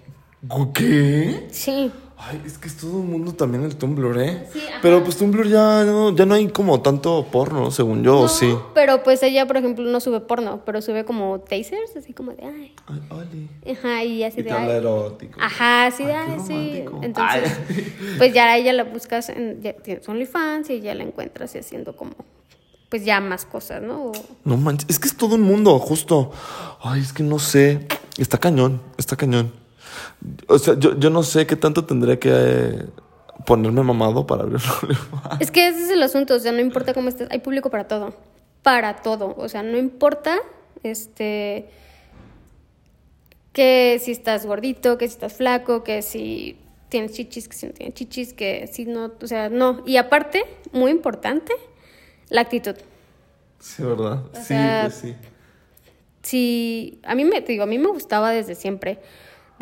¿Qué? 0.74 1.48
Sí, 1.50 1.92
Ay, 2.24 2.40
es 2.46 2.56
que 2.56 2.68
es 2.68 2.76
todo 2.76 3.00
el 3.00 3.08
mundo 3.08 3.32
también 3.32 3.64
el 3.64 3.74
Tumblr, 3.74 4.16
¿eh? 4.20 4.46
Sí, 4.52 4.60
ajá. 4.68 4.78
Pero 4.80 5.02
pues 5.02 5.16
Tumblr 5.16 5.48
ya 5.48 5.82
no, 5.84 6.14
ya 6.14 6.24
no 6.24 6.34
hay 6.34 6.46
como 6.50 6.80
tanto 6.80 7.26
porno, 7.32 7.72
según 7.72 8.04
yo, 8.04 8.16
¿o 8.18 8.22
No, 8.22 8.28
sí? 8.28 8.54
Pero 8.74 9.02
pues 9.02 9.24
ella, 9.24 9.44
por 9.48 9.56
ejemplo, 9.56 9.84
no 9.84 9.98
sube 9.98 10.20
porno, 10.20 10.60
pero 10.64 10.80
sube 10.82 11.04
como 11.04 11.40
tasers, 11.40 11.96
así 11.96 12.12
como 12.12 12.30
de 12.32 12.44
ay. 12.44 12.74
Ay, 12.86 13.00
Oli. 13.10 13.50
Ajá, 13.72 14.04
y 14.04 14.22
así 14.22 14.38
Y 14.38 14.42
de 14.44 14.52
ay. 14.52 14.70
erótico. 14.70 15.36
Ajá, 15.40 15.90
sí, 15.90 16.04
de, 16.04 16.12
Ay, 16.14 16.36
sí. 16.46 16.84
Entonces, 17.02 17.58
Ay. 17.68 17.94
pues 18.18 18.32
ya 18.32 18.56
ella 18.56 18.72
la 18.72 18.84
buscas, 18.92 19.28
en, 19.28 19.60
ya 19.60 19.72
tienes 19.72 20.08
OnlyFans 20.08 20.70
y 20.70 20.80
ya 20.80 20.94
la 20.94 21.02
encuentras 21.02 21.52
y 21.56 21.58
haciendo 21.58 21.96
como, 21.96 22.12
pues 22.88 23.04
ya 23.04 23.20
más 23.20 23.46
cosas, 23.46 23.82
¿no? 23.82 24.12
No 24.44 24.56
manches, 24.56 24.88
es 24.90 25.00
que 25.00 25.08
es 25.08 25.16
todo 25.16 25.34
un 25.34 25.42
mundo, 25.42 25.76
justo. 25.80 26.30
Ay, 26.82 27.00
es 27.00 27.12
que 27.12 27.24
no 27.24 27.40
sé. 27.40 27.88
Está 28.16 28.38
cañón, 28.38 28.80
está 28.96 29.16
cañón. 29.16 29.61
O 30.48 30.58
sea, 30.58 30.78
yo, 30.78 30.98
yo 30.98 31.10
no 31.10 31.22
sé 31.22 31.46
qué 31.46 31.56
tanto 31.56 31.84
tendría 31.84 32.18
que 32.18 32.30
eh, 32.32 32.86
ponerme 33.44 33.82
mamado 33.82 34.26
para 34.26 34.42
abrir 34.42 34.58
un 34.58 34.88
OnlyFans. 34.88 35.36
Es 35.40 35.50
que 35.50 35.68
ese 35.68 35.84
es 35.84 35.90
el 35.90 36.02
asunto, 36.02 36.34
o 36.34 36.38
sea, 36.38 36.52
no 36.52 36.60
importa 36.60 36.94
cómo 36.94 37.08
estés, 37.08 37.28
hay 37.30 37.40
público 37.40 37.70
para 37.70 37.88
todo, 37.88 38.14
para 38.62 38.96
todo, 38.96 39.34
o 39.36 39.48
sea, 39.48 39.62
no 39.62 39.78
importa, 39.78 40.38
este, 40.82 41.68
que 43.52 44.00
si 44.02 44.12
estás 44.12 44.46
gordito, 44.46 44.98
que 44.98 45.08
si 45.08 45.14
estás 45.14 45.34
flaco, 45.34 45.84
que 45.84 46.02
si 46.02 46.58
tienes 46.88 47.12
chichis, 47.12 47.48
que 47.48 47.56
si 47.56 47.66
no 47.66 47.72
tienes 47.72 47.94
chichis, 47.94 48.32
que 48.34 48.68
si 48.70 48.84
no, 48.84 49.12
o 49.20 49.26
sea, 49.26 49.48
no. 49.48 49.82
Y 49.86 49.96
aparte, 49.96 50.44
muy 50.72 50.90
importante, 50.90 51.52
la 52.28 52.42
actitud. 52.42 52.74
Sí, 53.58 53.82
¿verdad? 53.82 54.24
O 54.32 54.36
sí, 54.36 54.44
sea, 54.44 54.82
pues 54.82 54.94
sí. 54.94 55.14
si 56.22 57.00
a 57.04 57.14
mí 57.14 57.24
me 57.24 57.40
te 57.42 57.52
digo 57.52 57.62
a 57.62 57.66
mí 57.66 57.78
me 57.78 57.88
gustaba 57.88 58.30
desde 58.30 58.56
siempre 58.56 58.98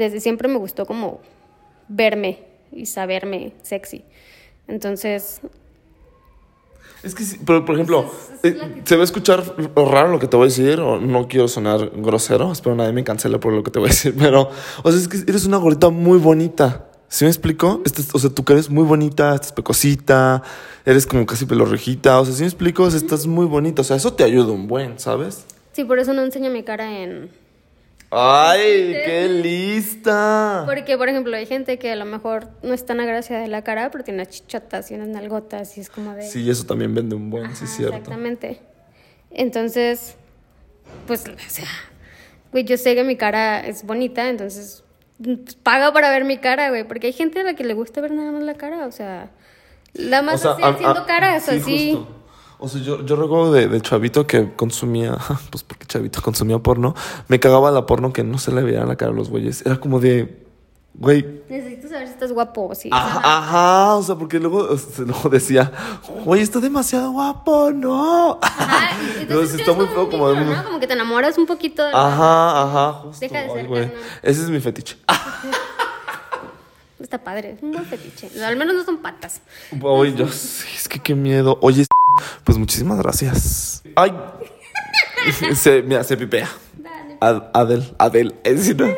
desde 0.01 0.21
siempre 0.21 0.49
me 0.49 0.57
gustó 0.59 0.87
como 0.87 1.21
verme 1.89 2.39
y 2.73 2.87
saberme 2.87 3.53
sexy 3.63 4.03
entonces 4.69 5.41
Es 7.03 7.15
que, 7.15 7.25
pero 7.47 7.65
por 7.65 7.75
ejemplo, 7.77 8.11
Es- 8.43 8.55
es 8.57 8.63
eh, 8.63 8.83
se 8.85 8.97
va 8.97 9.03
a 9.03 9.05
escuchar 9.05 9.43
raro 9.75 10.09
lo 10.11 10.19
que 10.19 10.27
te 10.27 10.37
voy 10.37 10.45
a 10.45 10.49
decir, 10.49 10.81
o 10.81 11.01
no 11.01 11.29
quiero 11.29 11.49
sonar 11.49 11.91
grosero, 11.97 12.53
espero 12.53 12.75
nadie 12.77 12.93
me 12.93 13.05
cancele 13.05 13.39
por 13.39 13.53
lo 13.53 13.63
que 13.63 13.71
te 13.71 13.79
voy 13.79 13.89
a 13.89 13.93
decir, 13.93 14.15
pero, 14.19 14.51
o 14.83 14.93
sea, 14.93 15.01
es 15.01 15.09
que 15.09 15.19
eres 15.31 15.45
una 15.47 15.57
gordita 15.57 15.89
muy 15.91 16.19
bonita. 16.19 16.87
¿Sí 17.09 17.25
me 17.25 17.31
explico? 17.31 17.81
Estás- 17.85 18.15
o 18.15 18.19
sea, 18.21 18.31
tu 18.31 18.45
cara 18.45 18.61
es 18.61 18.71
muy 18.71 18.85
bonita, 18.85 19.35
estás 19.35 19.53
pecosita, 19.53 20.43
eres 20.85 21.07
como 21.07 21.25
casi 21.27 21.45
pelorrejita, 21.47 22.21
o 22.21 22.25
sea, 22.25 22.35
¿sí 22.35 22.43
me 22.43 22.47
explico? 22.49 22.85
O 22.85 22.91
sea, 22.91 22.99
estás 23.01 23.27
muy 23.27 23.47
bonita, 23.47 23.81
o 23.83 23.85
sea, 23.85 23.97
eso 23.97 24.13
te 24.13 24.23
ayuda 24.23 24.53
un 24.53 24.67
buen, 24.69 24.99
¿sabes? 24.99 25.45
sí 25.73 25.85
por 25.85 25.99
eso 26.01 26.13
no 26.13 26.23
enseño 26.23 26.51
mi 26.51 26.63
cara 26.65 26.99
en 27.03 27.31
¡Ay, 28.11 28.91
qué 29.05 29.29
lista! 29.29 30.65
porque 30.67 30.97
por 30.99 31.09
ejemplo 31.09 31.37
hay 31.37 31.47
gente 31.47 31.79
que 31.79 31.93
a 31.93 31.97
lo 31.97 32.05
mejor 32.05 32.49
no 32.63 32.75
es 32.75 32.85
tan 32.85 32.99
agraciada 33.01 33.43
de 33.43 33.49
la 33.49 33.63
cara 33.63 33.91
pero 33.91 34.03
tiene 34.05 34.21
unas 34.23 34.35
chichotas 34.35 34.91
y 34.91 34.95
unas 34.95 35.09
nalgotas 35.09 35.79
y 35.79 35.81
es 35.81 35.89
como 35.91 36.15
de 36.15 36.23
Sí, 36.23 36.49
eso 36.51 36.65
también 36.67 36.95
vende 36.95 37.15
un 37.15 37.31
buen, 37.31 37.45
sí, 37.55 37.65
Ajá, 37.65 37.65
es 37.65 37.71
cierto. 37.77 37.97
Exactamente. 37.97 38.61
Entonces, 39.31 40.17
pues, 41.07 41.25
o 41.29 41.51
sea, 41.51 41.69
güey, 42.51 42.65
yo 42.65 42.77
sé 42.77 42.95
que 42.97 43.05
mi 43.05 43.17
cara 43.17 43.61
es 43.61 43.85
bonita, 43.85 44.29
entonces 44.29 44.83
paga 45.63 45.93
para 45.93 46.11
ver 46.11 46.25
mi 46.25 46.39
cara, 46.39 46.71
güey, 46.71 46.83
porque 46.87 47.09
hay 47.09 47.13
gente 47.13 47.41
a 47.41 47.45
la 47.45 47.55
que 47.55 47.63
le 47.65 47.75
gusta 47.75 48.01
ver 48.01 48.11
nada 48.13 48.33
más 48.33 48.43
la 48.43 48.55
cara, 48.55 48.87
o 48.87 48.93
sea, 48.93 49.31
nada 49.95 50.23
más 50.23 50.45
así, 50.45 50.63
a- 50.63 50.69
haciendo 50.69 51.01
a- 51.01 51.07
caras, 51.07 51.45
sí, 51.45 51.57
así. 51.57 51.93
justo. 51.93 52.17
O 52.61 52.69
sea, 52.69 52.81
yo, 52.83 53.05
yo 53.05 53.17
recuerdo 53.17 53.53
de, 53.53 53.69
de 53.69 53.81
chavito 53.81 54.27
que 54.27 54.53
consumía, 54.55 55.17
pues 55.51 55.63
porque 55.65 55.87
chavito 55.87 56.21
consumía 56.23 56.59
porno, 56.59 56.95
me 57.29 57.41
cagaba 57.41 57.71
la 57.71 57.87
porno 57.87 58.13
que 58.13 58.23
no 58.25 58.39
se 58.39 58.53
le 58.53 58.63
veía 58.63 58.85
la 58.85 58.97
cara 58.97 59.13
a 59.13 59.15
los 59.15 59.31
güeyes. 59.31 59.65
Era 59.65 59.79
como 59.81 59.99
de, 60.01 60.45
güey, 60.95 61.41
Necesito 61.49 61.89
saber 61.89 62.07
si 62.07 62.13
estás 62.13 62.33
guapo 62.33 62.69
o 62.69 62.75
sí. 62.75 62.91
ajá, 62.93 63.21
ajá, 63.25 63.95
o 63.97 64.03
sea, 64.03 64.15
porque 64.17 64.39
luego, 64.39 64.59
o 64.59 64.77
sea, 64.77 65.05
luego 65.07 65.29
decía, 65.29 65.73
güey, 66.25 66.43
está 66.43 66.61
demasiado 66.61 67.11
guapo, 67.13 67.71
no. 67.73 68.39
Ajá, 68.43 68.91
Entonces 69.21 69.61
está 69.61 69.73
muy 69.73 69.87
feo 69.87 70.09
como 70.11 70.29
de... 70.29 70.37
vínculo, 70.41 70.57
¿no? 70.59 70.65
Como 70.65 70.81
que 70.81 70.87
te 70.87 70.93
enamoras 70.93 71.39
un 71.39 71.47
poquito 71.47 71.83
de 71.85 71.93
Ajá, 71.95 72.63
ajá, 72.63 72.93
justo. 73.05 73.21
Deja 73.21 73.39
de 73.39 73.45
Ay, 73.45 73.51
ser 73.55 73.67
güey. 73.67 73.83
carnal. 73.89 74.05
Ese 74.23 74.43
es 74.43 74.51
mi 74.51 74.61
fetiche. 74.61 74.97
Está 77.01 77.19
padre, 77.19 77.53
es 77.57 77.63
un 77.63 77.73
buen 77.73 77.87
fetiche. 77.87 78.31
Al 78.45 78.57
menos 78.57 78.75
no 78.77 78.85
son 78.85 78.99
patas. 78.99 79.41
Oye, 79.83 80.15
yo, 80.15 80.27
es 80.27 80.87
que 80.89 81.01
qué 81.01 81.15
miedo. 81.15 81.59
Oye, 81.63 81.87
pues 82.45 82.59
muchísimas 82.59 82.99
gracias. 82.99 83.83
Ay, 83.97 84.13
se, 85.55 85.83
mira, 85.83 86.05
se 86.05 86.17
pipea. 86.17 86.49
Dale, 86.77 87.45
Adel, 87.53 87.95
Adel, 87.99 88.35
es 88.45 88.77
¿no? 88.77 88.89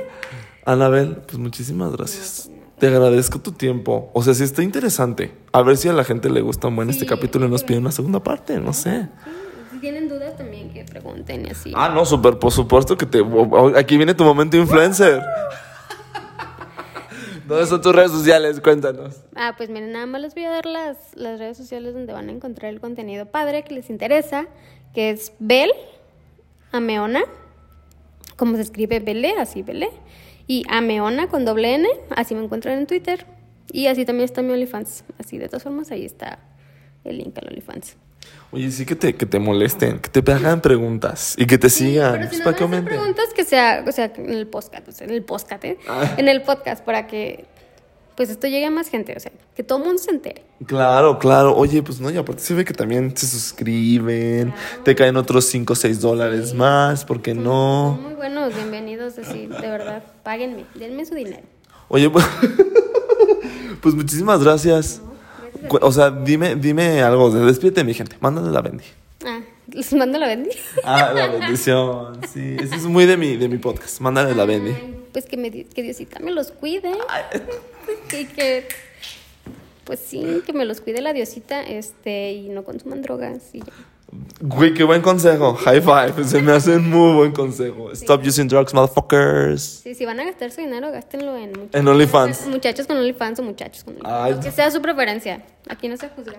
Anabel, 0.64 1.16
pues 1.27 1.38
muchísimas 1.38 1.92
gracias. 1.92 2.51
Te 2.79 2.88
agradezco 2.88 3.40
tu 3.40 3.53
tiempo. 3.53 4.11
O 4.12 4.22
sea, 4.22 4.35
si 4.35 4.44
está 4.44 4.62
interesante. 4.62 5.33
A 5.53 5.62
ver 5.62 5.77
si 5.77 5.88
a 5.88 5.92
la 5.92 6.05
gente 6.05 6.31
le 6.31 6.40
gusta 6.40 6.68
un 6.68 6.77
buen 6.77 6.90
este 6.90 7.07
capítulo 7.07 7.46
y 7.46 7.48
nos 7.48 7.62
pide 7.64 7.79
una 7.79 7.92
segunda 7.92 8.22
parte, 8.22 8.59
no 8.59 8.72
sé. 8.72 9.09
Si 9.72 9.79
tienen 9.79 10.09
dudas 10.09 10.37
también 10.37 10.72
que 10.72 10.85
pregunten 10.85 11.46
y 11.46 11.51
así. 11.51 11.72
Ah, 11.77 11.90
no, 11.94 12.05
súper, 12.05 12.38
por 12.38 12.53
supuesto 12.53 12.96
que 12.96 13.07
te... 13.07 13.22
Aquí 13.77 13.96
viene 13.96 14.14
tu 14.14 14.25
momento 14.25 14.57
influencer. 14.57 15.22
¿Dónde 17.52 17.66
son 17.66 17.82
tus 17.82 17.94
redes 17.94 18.10
sociales? 18.10 18.60
Cuéntanos. 18.60 19.24
Ah, 19.34 19.54
pues 19.58 19.68
miren, 19.68 19.92
nada 19.92 20.06
más 20.06 20.22
les 20.22 20.34
voy 20.34 20.44
a 20.44 20.50
dar 20.50 20.64
las, 20.64 20.96
las 21.14 21.38
redes 21.38 21.58
sociales 21.58 21.92
donde 21.92 22.14
van 22.14 22.30
a 22.30 22.32
encontrar 22.32 22.72
el 22.72 22.80
contenido 22.80 23.26
padre 23.26 23.62
que 23.62 23.74
les 23.74 23.90
interesa, 23.90 24.46
que 24.94 25.10
es 25.10 25.34
Bel 25.38 25.70
Ameona, 26.70 27.24
como 28.36 28.56
se 28.56 28.62
escribe 28.62 29.00
Bele, 29.00 29.34
así 29.38 29.60
Bele, 29.62 29.90
y 30.46 30.64
Ameona 30.66 31.28
con 31.28 31.44
doble 31.44 31.74
N, 31.74 31.86
así 32.16 32.34
me 32.34 32.42
encuentran 32.42 32.78
en 32.78 32.86
Twitter. 32.86 33.26
Y 33.70 33.86
así 33.86 34.06
también 34.06 34.24
está 34.24 34.40
mi 34.40 34.52
OnlyFans. 34.52 35.04
Así, 35.18 35.36
de 35.36 35.48
todas 35.48 35.62
formas, 35.62 35.90
ahí 35.90 36.06
está 36.06 36.38
el 37.04 37.18
link 37.18 37.36
al 37.36 37.48
OnlyFans. 37.48 37.96
Oye, 38.50 38.70
sí 38.70 38.85
que 38.85 38.94
te, 38.94 39.14
que 39.14 39.24
te 39.24 39.38
molesten, 39.38 39.98
que 39.98 40.11
te 40.11 40.32
hagan 40.32 40.61
preguntas 40.61 41.35
y 41.38 41.46
que 41.46 41.56
te 41.56 41.70
sigan. 41.70 42.12
Pero 42.12 42.30
si 42.30 42.38
no 42.38 42.44
para 42.44 42.66
me 42.66 42.82
preguntas 42.82 43.32
que 43.35 43.44
sea, 43.44 43.82
o 43.87 43.92
sea, 43.92 44.12
en 44.14 44.30
el 44.30 44.46
podcast, 44.46 44.88
o 44.88 44.92
sea, 44.92 45.06
en 45.06 45.14
el 45.14 45.22
podcast, 45.22 45.64
¿eh? 45.64 45.78
Ah. 45.88 46.14
En 46.18 46.28
el 46.28 46.42
podcast, 46.42 46.85
para 46.85 47.06
que 47.06 47.46
pues 48.16 48.28
esto 48.28 48.46
llegue 48.46 48.66
a 48.66 48.70
más 48.70 48.88
gente, 48.88 49.14
o 49.16 49.20
sea, 49.20 49.32
que 49.56 49.62
todo 49.62 49.78
el 49.78 49.85
mundo 49.85 50.02
se 50.02 50.11
entere. 50.11 50.44
Claro, 50.66 51.18
claro. 51.18 51.56
Oye, 51.56 51.82
pues 51.82 51.98
no, 51.98 52.11
y 52.11 52.16
aparte 52.16 52.42
se 52.42 52.54
ve 52.54 52.64
que 52.64 52.74
también 52.74 53.16
se 53.16 53.26
suscriben, 53.26 54.52
te 54.85 54.94
caen 54.94 55.16
otros 55.16 55.46
5 55.46 55.72
o 55.72 55.76
6 55.76 56.00
dólares 56.00 56.52
más, 56.52 57.04
¿por 57.04 57.22
qué 57.22 57.35
no? 57.35 57.98
muy 58.02 58.14
buenos, 58.14 58.54
bienvenidos, 58.54 59.18
así, 59.18 59.46
de 59.46 59.68
verdad, 59.68 60.04
páguenme, 60.22 60.66
denme 60.74 61.06
su 61.06 61.14
dinero. 61.14 61.42
Oye, 61.88 62.11
pues, 62.11 62.24
pues 63.80 63.94
muchísimas 63.94 64.42
gracias. 64.42 65.00
O 65.68 65.92
sea, 65.92 66.11
dime, 66.11 66.57
dime 66.57 67.03
algo, 67.03 67.31
despídete 67.31 67.85
mi 67.85 67.94
gente, 67.94 68.16
mándale 68.20 68.51
la 68.51 68.61
bendi. 68.62 68.85
Ah, 69.25 69.40
¿les 69.68 69.92
mando 69.92 70.18
la 70.18 70.27
bendi? 70.27 70.51
Ah, 70.85 71.12
la 71.14 71.29
bendición, 71.29 72.20
sí, 72.33 72.57
eso 72.61 72.75
es 72.75 72.85
muy 72.85 73.07
de 73.07 73.16
mi, 73.16 73.37
de 73.37 73.48
mi 73.48 73.59
podcast, 73.59 74.01
mándale 74.01 74.35
la 74.35 74.44
bendi. 74.44 74.72
Pues 75.12 75.27
que, 75.27 75.37
me, 75.37 75.51
que 75.51 75.83
Diosita 75.83 76.20
me 76.20 76.31
los 76.31 76.53
cuide. 76.53 76.92
y 78.12 78.25
que, 78.27 78.66
pues 79.85 80.01
sí, 80.01 80.42
que 80.46 80.53
me 80.53 80.64
los 80.64 80.81
cuide 80.81 81.01
la 81.01 81.12
Diosita, 81.12 81.62
este, 81.62 82.33
y 82.33 82.48
no 82.48 82.64
consuman 82.64 83.03
drogas 83.03 83.55
y 83.55 83.61
ya. 83.61 83.72
Güey, 84.40 84.75
qué 84.75 84.85
buen 84.85 85.01
consejo. 85.01 85.55
High 85.55 85.81
five. 85.81 86.25
Se 86.25 86.42
me 86.42 86.53
hace 86.53 86.77
un 86.77 86.90
muy 86.90 87.14
buen 87.14 87.33
consejo. 87.33 87.90
Stop 87.92 88.22
using 88.27 88.46
drugs, 88.46 88.75
motherfuckers. 88.75 89.62
Sí, 89.83 89.94
si 89.94 90.05
van 90.05 90.20
a 90.20 90.25
gastar 90.25 90.51
su 90.51 90.61
dinero, 90.61 90.92
gástenlo 90.92 91.37
en... 91.37 91.70
En 91.72 91.88
OnlyFans. 91.88 92.46
Muchachos 92.48 92.87
con 92.87 92.98
OnlyFans 92.98 93.38
o 93.38 93.42
muchachos 93.42 93.85
con 93.85 93.94
OnlyFans. 93.94 94.44
Que 94.44 94.53
sea 94.53 94.70
su 94.70 94.83
preferencia. 94.83 95.42
Aquí 95.68 95.88
no 95.88 95.96
se 95.96 96.09
juzga. 96.11 96.38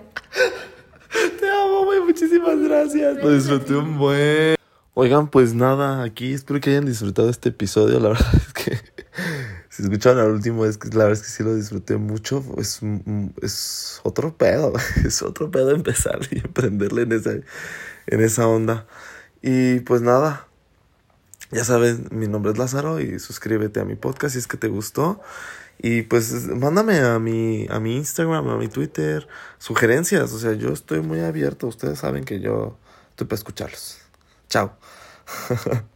Te 1.40 1.50
amo, 1.50 1.84
güey. 1.84 2.00
Muchísimas 2.00 2.58
gracias. 2.60 3.16
Lo 3.16 3.32
disfruté 3.32 3.74
un 3.74 3.98
buen... 3.98 4.54
Oigan, 4.96 5.26
pues 5.26 5.54
nada, 5.54 6.04
aquí 6.04 6.32
espero 6.32 6.60
que 6.60 6.70
hayan 6.70 6.86
disfrutado 6.86 7.28
este 7.28 7.48
episodio. 7.48 7.98
La 7.98 8.10
verdad 8.10 8.32
es 8.36 8.52
que 8.52 8.78
si 9.74 9.82
escucharon 9.82 10.20
al 10.20 10.30
último, 10.30 10.66
es 10.66 10.78
que 10.78 10.88
la 10.90 11.04
verdad 11.04 11.14
es 11.14 11.22
que 11.22 11.30
sí 11.30 11.42
lo 11.42 11.56
disfruté 11.56 11.96
mucho. 11.96 12.44
Es, 12.58 12.80
es 13.42 14.00
otro 14.04 14.36
pedo, 14.36 14.72
es 15.04 15.20
otro 15.20 15.50
pedo 15.50 15.72
empezar 15.72 16.20
y 16.30 16.38
emprenderle 16.38 17.02
en 17.02 17.12
esa, 17.12 17.32
en 18.06 18.20
esa 18.20 18.46
onda. 18.46 18.86
Y 19.42 19.80
pues 19.80 20.00
nada, 20.00 20.46
ya 21.50 21.64
saben, 21.64 22.06
mi 22.12 22.28
nombre 22.28 22.52
es 22.52 22.58
Lázaro 22.58 23.00
y 23.00 23.18
suscríbete 23.18 23.80
a 23.80 23.84
mi 23.84 23.96
podcast 23.96 24.34
si 24.34 24.38
es 24.38 24.46
que 24.46 24.56
te 24.56 24.68
gustó. 24.68 25.20
Y 25.78 26.02
pues 26.02 26.46
mándame 26.46 27.00
a 27.00 27.18
mi, 27.18 27.66
a 27.68 27.80
mi 27.80 27.96
Instagram, 27.96 28.48
a 28.50 28.56
mi 28.56 28.68
Twitter, 28.68 29.26
sugerencias. 29.58 30.32
O 30.32 30.38
sea, 30.38 30.52
yo 30.52 30.68
estoy 30.68 31.00
muy 31.00 31.18
abierto. 31.18 31.66
Ustedes 31.66 31.98
saben 31.98 32.24
que 32.24 32.38
yo 32.38 32.78
estoy 33.10 33.26
para 33.26 33.38
escucharlos. 33.38 33.98
Chao. 34.48 34.76